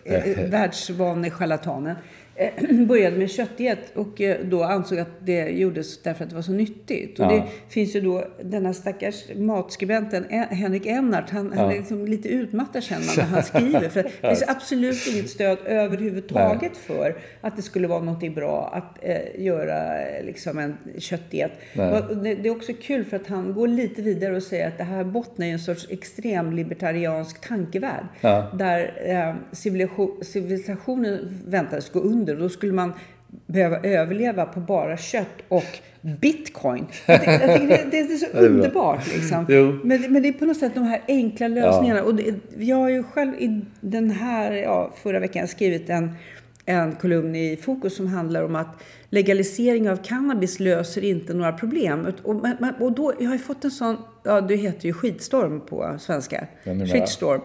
eh, 0.04 0.50
världsvane 0.50 1.30
charlatanen, 1.30 1.90
eh, 1.90 2.29
började 2.86 3.16
med 3.16 3.30
köttdiet 3.30 3.78
och 3.94 4.20
eh, 4.20 4.36
då 4.44 4.62
ansåg 4.62 4.98
att 4.98 5.26
det 5.26 5.48
gjordes 5.48 6.02
därför 6.02 6.24
att 6.24 6.30
det 6.30 6.36
var 6.36 6.42
så 6.42 6.52
nyttigt. 6.52 7.18
Och 7.20 7.24
Ja. 7.26 7.30
det 7.30 7.72
finns 7.72 7.96
ju 7.96 8.00
då 8.00 8.24
den 8.42 8.66
här 8.66 8.72
stackars 8.72 9.24
matskribenten 9.36 10.24
eh, 10.24 10.40
Henrik 10.40 10.86
Ennart, 10.86 11.30
han, 11.30 11.52
han 11.52 11.70
är 11.70 11.76
liksom 11.76 12.06
lite 12.06 12.28
utmattad 12.28 12.82
känner 12.82 13.16
när 13.16 13.24
han 13.24 13.42
skriver. 13.52 13.88
För 13.88 14.02
det 14.02 14.28
finns 14.28 14.44
absolut 14.48 15.06
inget 15.14 15.30
stöd 15.30 15.58
överhuvudtaget 15.66 16.76
för 16.76 17.16
att 17.40 17.56
det 17.56 17.62
skulle 17.62 17.88
vara 17.88 18.02
något 18.02 18.34
bra 18.34 18.70
att 18.74 18.98
eh, 19.04 19.44
göra 19.44 20.02
eh, 20.08 20.24
liksom 20.24 20.58
en 20.58 20.76
köttdiet. 20.98 21.52
Nej. 21.72 22.02
Det, 22.22 22.34
det 22.34 22.48
är 22.48 22.56
också 22.56 22.72
kul 22.82 23.04
för 23.04 23.16
att 23.16 23.26
han 23.26 23.52
går 23.54 23.68
lite 23.68 24.02
vidare 24.02 24.36
och 24.36 24.42
säger 24.42 24.68
att 24.68 24.78
det 24.78 24.84
här 24.84 25.04
bottnar 25.04 25.46
i 25.46 25.50
en 25.50 25.58
sorts 25.58 25.86
extrem 25.90 26.52
libertariansk 26.52 27.48
tankevärld. 27.48 28.04
Ja. 28.20 28.50
Där 28.54 28.92
eh, 29.04 29.34
civilisation, 29.52 30.24
civilisationen 30.24 31.38
väntades 31.46 31.90
gå 31.90 32.00
under 32.00 32.29
och 32.34 32.42
då 32.42 32.48
skulle 32.48 32.72
man 32.72 32.92
behöva 33.46 33.78
överleva 33.78 34.44
på 34.44 34.60
bara 34.60 34.96
kött 34.96 35.42
och 35.48 35.78
bitcoin. 36.00 36.86
Jag 37.06 37.20
tycker, 37.20 37.32
jag 37.32 37.60
tycker 37.60 37.68
det, 37.68 37.86
det 37.90 37.98
är 37.98 38.16
så 38.16 38.38
underbart. 38.38 39.06
Liksom. 39.06 39.44
Men, 39.84 40.12
men 40.12 40.22
det 40.22 40.28
är 40.28 40.32
på 40.32 40.44
något 40.44 40.56
sätt 40.56 40.74
de 40.74 40.84
här 40.84 41.02
enkla 41.08 41.48
lösningarna. 41.48 42.02
Och 42.02 42.14
det, 42.14 42.34
jag 42.58 42.76
har 42.76 42.88
ju 42.88 43.02
själv 43.02 43.34
i 43.34 43.60
den 43.80 44.10
här, 44.10 44.52
ja, 44.52 44.92
förra 45.02 45.20
veckan 45.20 45.48
skrivit 45.48 45.90
en, 45.90 46.10
en 46.64 46.92
kolumn 46.92 47.36
i 47.36 47.56
Fokus 47.56 47.96
som 47.96 48.06
handlar 48.06 48.42
om 48.42 48.56
att 48.56 48.82
legalisering 49.10 49.90
av 49.90 49.96
cannabis 49.96 50.60
löser 50.60 51.04
inte 51.04 51.34
några 51.34 51.52
problem. 51.52 52.06
Och, 52.22 52.34
men- 52.36 52.74
och 52.80 52.92
då, 52.92 53.12
jag 53.18 53.26
har 53.26 53.34
ju 53.34 53.38
fått 53.42 53.64
en 53.64 53.70
sån, 53.70 53.96
ja 54.24 54.40
det 54.40 54.56
heter 54.56 54.86
ju 54.86 54.92
skitstorm 54.92 55.60
på 55.66 55.96
svenska. 56.00 56.46
Ja, 56.64 56.72
numera. 56.72 56.86
Shitstorm. 56.88 57.40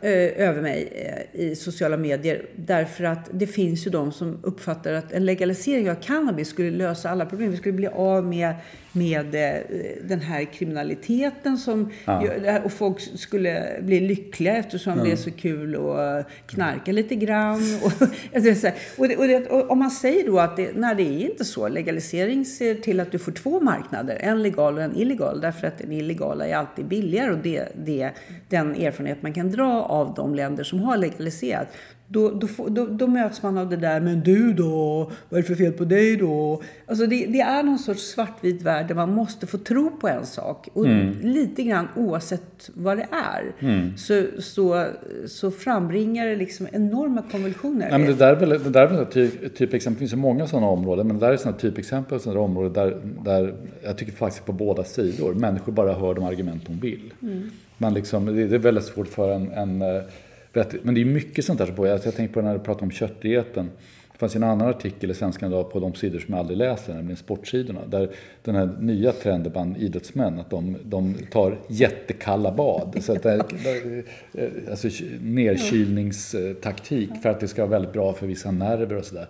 eh, 0.00 0.48
över 0.48 0.62
mig 0.62 0.92
eh, 1.34 1.40
i 1.40 1.56
sociala 1.56 1.96
medier. 1.96 2.46
Därför 2.56 3.04
att 3.04 3.28
det 3.32 3.46
finns 3.46 3.86
ju 3.86 3.90
de 3.90 4.12
som 4.12 4.38
uppfattar 4.42 4.92
att 4.92 5.12
en 5.12 5.24
legalisering 5.26 5.90
av 5.90 5.94
cannabis 5.94 6.48
skulle 6.48 6.70
lösa 6.70 7.10
alla 7.10 7.26
problem. 7.26 7.50
Vi 7.50 7.56
skulle 7.56 7.72
bli 7.72 7.86
av 7.86 8.24
med, 8.24 8.54
med 8.92 9.34
eh, 9.34 9.60
den 10.04 10.20
här 10.20 10.44
kriminaliteten 10.44 11.58
som 11.58 11.90
gör, 12.06 12.60
och 12.64 12.72
folk 12.72 13.00
skulle 13.00 13.80
bli 13.82 14.00
lyckliga 14.00 14.56
eftersom 14.56 14.98
det 15.04 15.12
är 15.12 15.16
så 15.16 15.30
kul 15.30 15.74
att 15.76 16.26
knarka 16.46 16.92
lite 16.92 17.14
grann. 17.14 17.60
Och, 17.84 17.92
alltså, 18.36 18.68
och, 18.98 19.08
det, 19.08 19.16
och, 19.16 19.28
det, 19.28 19.46
och 19.46 19.70
om 19.70 19.78
man 19.78 19.90
säger 19.90 20.26
då 20.26 20.38
att 20.38 20.56
det, 20.56 20.69
nej, 20.74 20.94
det 20.94 21.02
är 21.02 21.30
inte 21.30 21.44
så. 21.44 21.68
Legalisering 21.68 22.44
ser 22.44 22.74
till 22.74 23.00
att 23.00 23.12
du 23.12 23.18
får 23.18 23.32
två 23.32 23.60
marknader, 23.60 24.16
en 24.20 24.42
legal 24.42 24.76
och 24.76 24.82
en 24.82 24.96
illegal. 24.96 25.40
Därför 25.40 25.66
att 25.66 25.78
den 25.78 25.92
illegala 25.92 26.46
är 26.46 26.56
alltid 26.56 26.86
billigare 26.86 27.30
och 27.30 27.38
det, 27.38 28.02
är 28.02 28.12
den 28.48 28.74
erfarenhet 28.74 29.22
man 29.22 29.32
kan 29.32 29.50
dra 29.50 29.82
av 29.82 30.14
de 30.14 30.34
länder 30.34 30.64
som 30.64 30.80
har 30.80 30.96
legaliserat. 30.96 31.68
Då, 32.12 32.30
då, 32.30 32.68
då, 32.68 32.86
då, 32.86 33.06
möts 33.06 33.42
man 33.42 33.58
av 33.58 33.68
det 33.68 33.76
där, 33.76 34.00
men 34.00 34.20
du 34.20 34.52
då? 34.52 35.10
Vad 35.28 35.38
är 35.38 35.42
det 35.42 35.48
för 35.48 35.54
fel 35.54 35.72
på 35.72 35.84
dig 35.84 36.16
då? 36.16 36.62
Alltså 36.86 37.06
det, 37.06 37.26
det 37.26 37.40
är 37.40 37.62
någon 37.62 37.78
sorts 37.78 38.02
svartvit 38.02 38.62
värld 38.62 38.88
där 38.88 38.94
man 38.94 39.14
måste 39.14 39.46
få 39.46 39.58
tro 39.58 39.90
på 39.90 40.08
en 40.08 40.26
sak. 40.26 40.68
Och 40.72 40.86
mm. 40.86 41.20
lite 41.22 41.62
grann 41.62 41.88
oavsett 41.96 42.70
vad 42.74 42.96
det 42.96 43.06
är. 43.10 43.52
Mm. 43.58 43.96
Så, 43.96 44.24
så, 44.38 44.86
så 45.26 45.50
frambringar 45.50 46.26
det 46.26 46.36
liksom 46.36 46.68
enorma 46.72 47.22
konvulsioner. 47.30 47.90
Nej, 47.90 47.98
men 47.98 48.08
det 48.08 48.14
där 48.14 48.32
är 48.32 48.40
väl, 48.40 48.48
det 48.48 48.70
där 48.70 48.82
är 48.82 48.88
väl 48.88 49.02
ett 49.02 49.10
typ, 49.10 49.56
typexempel. 49.56 49.94
Det 49.94 49.98
finns 49.98 50.12
ju 50.12 50.16
många 50.16 50.46
sådana 50.46 50.66
områden. 50.66 51.06
Men 51.06 51.18
det 51.18 51.26
där 51.26 51.32
är 51.32 51.36
sådana 51.36 51.58
typexempel 51.58 52.20
sådana 52.20 52.40
områden 52.40 52.72
där, 52.72 52.96
där 53.24 53.54
jag 53.82 53.98
tycker 53.98 54.12
faktiskt 54.12 54.46
på 54.46 54.52
båda 54.52 54.84
sidor. 54.84 55.34
Människor 55.34 55.72
bara 55.72 55.92
hör 55.92 56.14
de 56.14 56.24
argument 56.24 56.66
de 56.66 56.80
vill. 56.80 57.12
Mm. 57.22 57.50
Man 57.78 57.94
liksom, 57.94 58.26
det, 58.26 58.46
det 58.46 58.54
är 58.54 58.58
väldigt 58.58 58.84
svårt 58.84 59.08
för 59.08 59.32
en, 59.32 59.52
en 59.52 59.82
eh, 60.54 60.66
men 60.82 60.94
det 60.94 61.00
är 61.00 61.04
mycket 61.04 61.44
sånt 61.44 61.58
där 61.58 61.66
som 61.66 61.74
pågår. 61.74 61.90
Jag 61.90 62.02
tänker 62.02 62.34
på 62.34 62.42
när 62.42 62.52
du 62.52 62.60
pratade 62.60 62.84
om 62.84 62.90
köttdieten. 62.90 63.70
Det 64.12 64.18
fanns 64.18 64.36
en 64.36 64.42
annan 64.42 64.68
artikel 64.68 65.10
i 65.10 65.14
Svenskan 65.14 65.48
idag 65.48 65.72
på 65.72 65.80
de 65.80 65.94
sidor 65.94 66.18
som 66.18 66.34
jag 66.34 66.40
aldrig 66.40 66.58
läser, 66.58 66.94
nämligen 66.94 67.16
sportsidorna. 67.16 67.80
Där 67.86 68.10
den 68.42 68.54
här 68.54 68.76
nya 68.80 69.12
trenden 69.12 69.52
bland 69.52 69.76
idrottsmän, 69.76 70.38
att 70.38 70.50
de, 70.50 70.76
de 70.84 71.14
tar 71.30 71.58
jättekalla 71.68 72.52
bad. 72.52 72.98
Så 73.00 73.12
att 73.12 73.22
det, 73.22 73.44
alltså 74.70 74.88
nedkylningstaktik 75.20 77.10
för 77.22 77.28
att 77.28 77.40
det 77.40 77.48
ska 77.48 77.62
vara 77.62 77.70
väldigt 77.70 77.92
bra 77.92 78.12
för 78.12 78.26
vissa 78.26 78.50
nerver 78.50 78.96
och 78.96 79.04
sådär. 79.04 79.26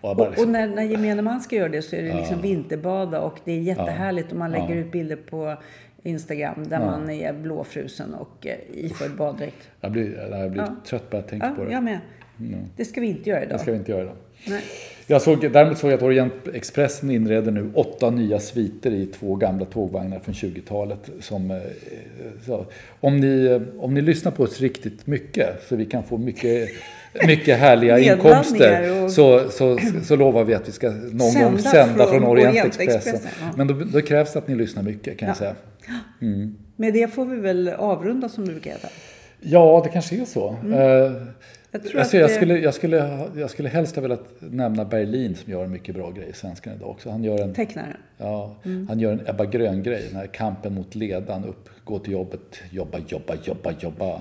Och, 0.00 0.20
och, 0.20 0.38
och, 0.38 0.48
när, 0.48 0.66
när 0.66 0.82
gemene 0.82 1.22
man 1.22 1.40
ska 1.40 1.56
göra 1.56 1.68
det 1.68 1.82
så 1.82 1.96
är 1.96 2.02
det 2.02 2.14
liksom 2.14 2.36
ja. 2.36 2.42
vinterbada 2.42 3.20
och 3.20 3.38
det 3.44 3.52
är 3.52 3.60
jättehärligt 3.60 4.32
och 4.32 4.38
man 4.38 4.50
lägger 4.50 4.74
ja. 4.74 4.74
ut 4.74 4.92
bilder 4.92 5.16
på 5.16 5.56
Instagram 6.02 6.68
där 6.68 6.80
ja. 6.80 6.86
man 6.86 7.10
är 7.10 7.32
blåfrusen 7.32 8.14
och 8.14 8.46
eh, 8.46 8.56
iförd 8.72 9.16
baddräkt. 9.16 9.70
Jag 9.80 9.92
blir, 9.92 10.30
jag 10.30 10.50
blir 10.50 10.62
ja. 10.62 10.76
trött 10.86 11.10
bara 11.10 11.16
jag 11.16 11.28
tänker 11.28 11.46
ja, 11.46 11.54
på 11.54 11.64
det. 11.64 11.72
Jag 11.72 11.82
med. 11.84 12.00
Mm. 12.40 12.60
Det 12.76 12.84
ska 12.84 13.00
vi 13.00 13.06
inte 13.06 13.30
göra 13.30 13.42
idag. 13.42 13.54
Det 13.54 13.62
ska 13.62 13.72
vi 13.72 13.78
inte 13.78 13.92
göra 13.92 14.02
idag. 14.02 14.16
Nej. 14.44 14.62
Jag 15.10 15.22
såg, 15.22 15.52
däremot 15.52 15.78
såg 15.78 15.90
jag 15.90 15.96
att 15.96 16.02
Orientexpressen 16.02 17.10
inreder 17.10 17.52
nu 17.52 17.70
åtta 17.74 18.10
nya 18.10 18.40
sviter 18.40 18.90
i 18.90 19.06
två 19.06 19.36
gamla 19.36 19.64
tågvagnar 19.64 20.18
från 20.18 20.34
20-talet. 20.34 21.10
Som, 21.20 21.50
eh, 21.50 21.58
så, 22.46 22.66
om, 23.00 23.20
ni, 23.20 23.60
om 23.78 23.94
ni 23.94 24.00
lyssnar 24.00 24.32
på 24.32 24.42
oss 24.42 24.60
riktigt 24.60 25.06
mycket 25.06 25.62
så 25.68 25.76
vi 25.76 25.86
kan 25.86 26.04
få 26.04 26.18
mycket 26.18 26.70
mycket 27.26 27.58
härliga 27.58 27.98
inkomster 28.14 29.04
och... 29.04 29.10
så, 29.10 29.50
så, 29.50 29.78
så 30.04 30.16
lovar 30.16 30.44
vi 30.44 30.54
att 30.54 30.68
vi 30.68 30.72
ska 30.72 30.90
någon 30.90 31.20
sända 31.20 31.50
gång 31.50 31.58
sända 31.58 32.06
från, 32.06 32.20
från 32.20 32.24
Orientexpressen. 32.24 33.14
Orient 33.14 33.28
ja. 33.40 33.52
Men 33.56 33.66
då, 33.66 33.74
då, 33.74 34.00
krävs 34.00 34.32
det 34.32 34.38
att 34.38 34.48
ni 34.48 34.54
lyssnar 34.54 34.82
mycket 34.82 35.18
kan 35.18 35.26
ja. 35.26 35.30
jag 35.30 35.36
säga. 35.36 35.54
Mm. 36.20 36.56
Med 36.76 36.92
det 36.92 37.14
får 37.14 37.24
vi 37.24 37.36
väl 37.36 37.68
avrunda 37.68 38.28
som 38.28 38.44
det 38.44 38.50
brukar 38.50 38.70
heta. 38.70 38.88
Ja, 39.40 39.80
det 39.84 39.90
kanske 39.90 40.16
är 40.16 40.24
så. 40.24 40.56
Mm. 40.64 40.78
Uh, 40.78 41.22
jag, 41.70 41.84
tror 41.84 42.00
alltså, 42.00 42.16
jag, 42.16 42.30
det... 42.30 42.34
skulle, 42.34 42.58
jag, 42.58 42.74
skulle, 42.74 43.28
jag 43.36 43.50
skulle 43.50 43.68
helst 43.68 43.94
ha 43.94 44.02
velat 44.02 44.24
nämna 44.38 44.84
Berlin 44.84 45.34
som 45.34 45.52
gör 45.52 45.64
en 45.64 45.70
mycket 45.70 45.94
bra 45.94 46.10
grej 46.10 46.28
i 46.28 46.32
Svenskan 46.32 46.74
idag 46.74 46.90
också. 46.90 47.10
Han 47.10 47.24
gör 47.24 47.38
en, 47.38 47.54
Tecknaren? 47.54 47.96
Ja, 48.16 48.56
mm. 48.64 48.88
han 48.88 49.00
gör 49.00 49.12
en 49.12 49.20
Ebba 49.26 49.44
Grön-grej. 49.44 50.04
Den 50.08 50.16
här 50.16 50.26
kampen 50.26 50.74
mot 50.74 50.94
ledan, 50.94 51.44
upp, 51.44 51.68
gå 51.84 51.98
till 51.98 52.12
jobbet, 52.12 52.60
jobba, 52.70 52.98
jobba, 53.08 53.34
jobba, 53.44 53.74
jobba. 53.80 54.14
uh, 54.14 54.20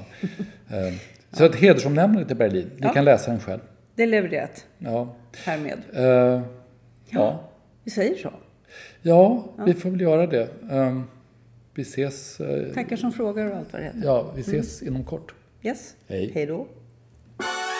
så 1.31 1.45
ett 1.45 1.55
hedersomnämnande 1.55 2.27
till 2.27 2.37
Berlin. 2.37 2.69
Ni 2.75 2.81
ja. 2.81 2.93
kan 2.93 3.05
läsa 3.05 3.31
den 3.31 3.39
själv. 3.39 3.59
Det 3.95 4.03
är 4.03 4.07
levererat. 4.07 4.65
Ja. 4.77 5.15
Härmed. 5.45 5.79
Uh, 5.95 6.03
ja. 6.03 6.41
ja. 7.09 7.49
Vi 7.83 7.91
säger 7.91 8.15
så. 8.15 8.33
Ja, 9.01 9.45
ja, 9.57 9.63
vi 9.65 9.73
får 9.73 9.89
väl 9.89 10.01
göra 10.01 10.27
det. 10.27 10.47
Um, 10.71 11.03
vi 11.73 11.81
ses... 11.81 12.41
Uh, 12.41 12.73
Tackar 12.73 12.95
som 12.95 13.11
frågar 13.11 13.51
och 13.51 13.57
allt 13.57 13.73
vad 13.73 13.81
det 13.81 13.85
heter. 13.85 14.01
Ja, 14.03 14.31
vi 14.35 14.41
ses 14.41 14.81
mm. 14.81 14.93
inom 14.93 15.05
kort. 15.05 15.33
Yes. 15.63 15.95
Hej. 16.07 16.31
Hej 16.33 16.45
då. 16.45 16.67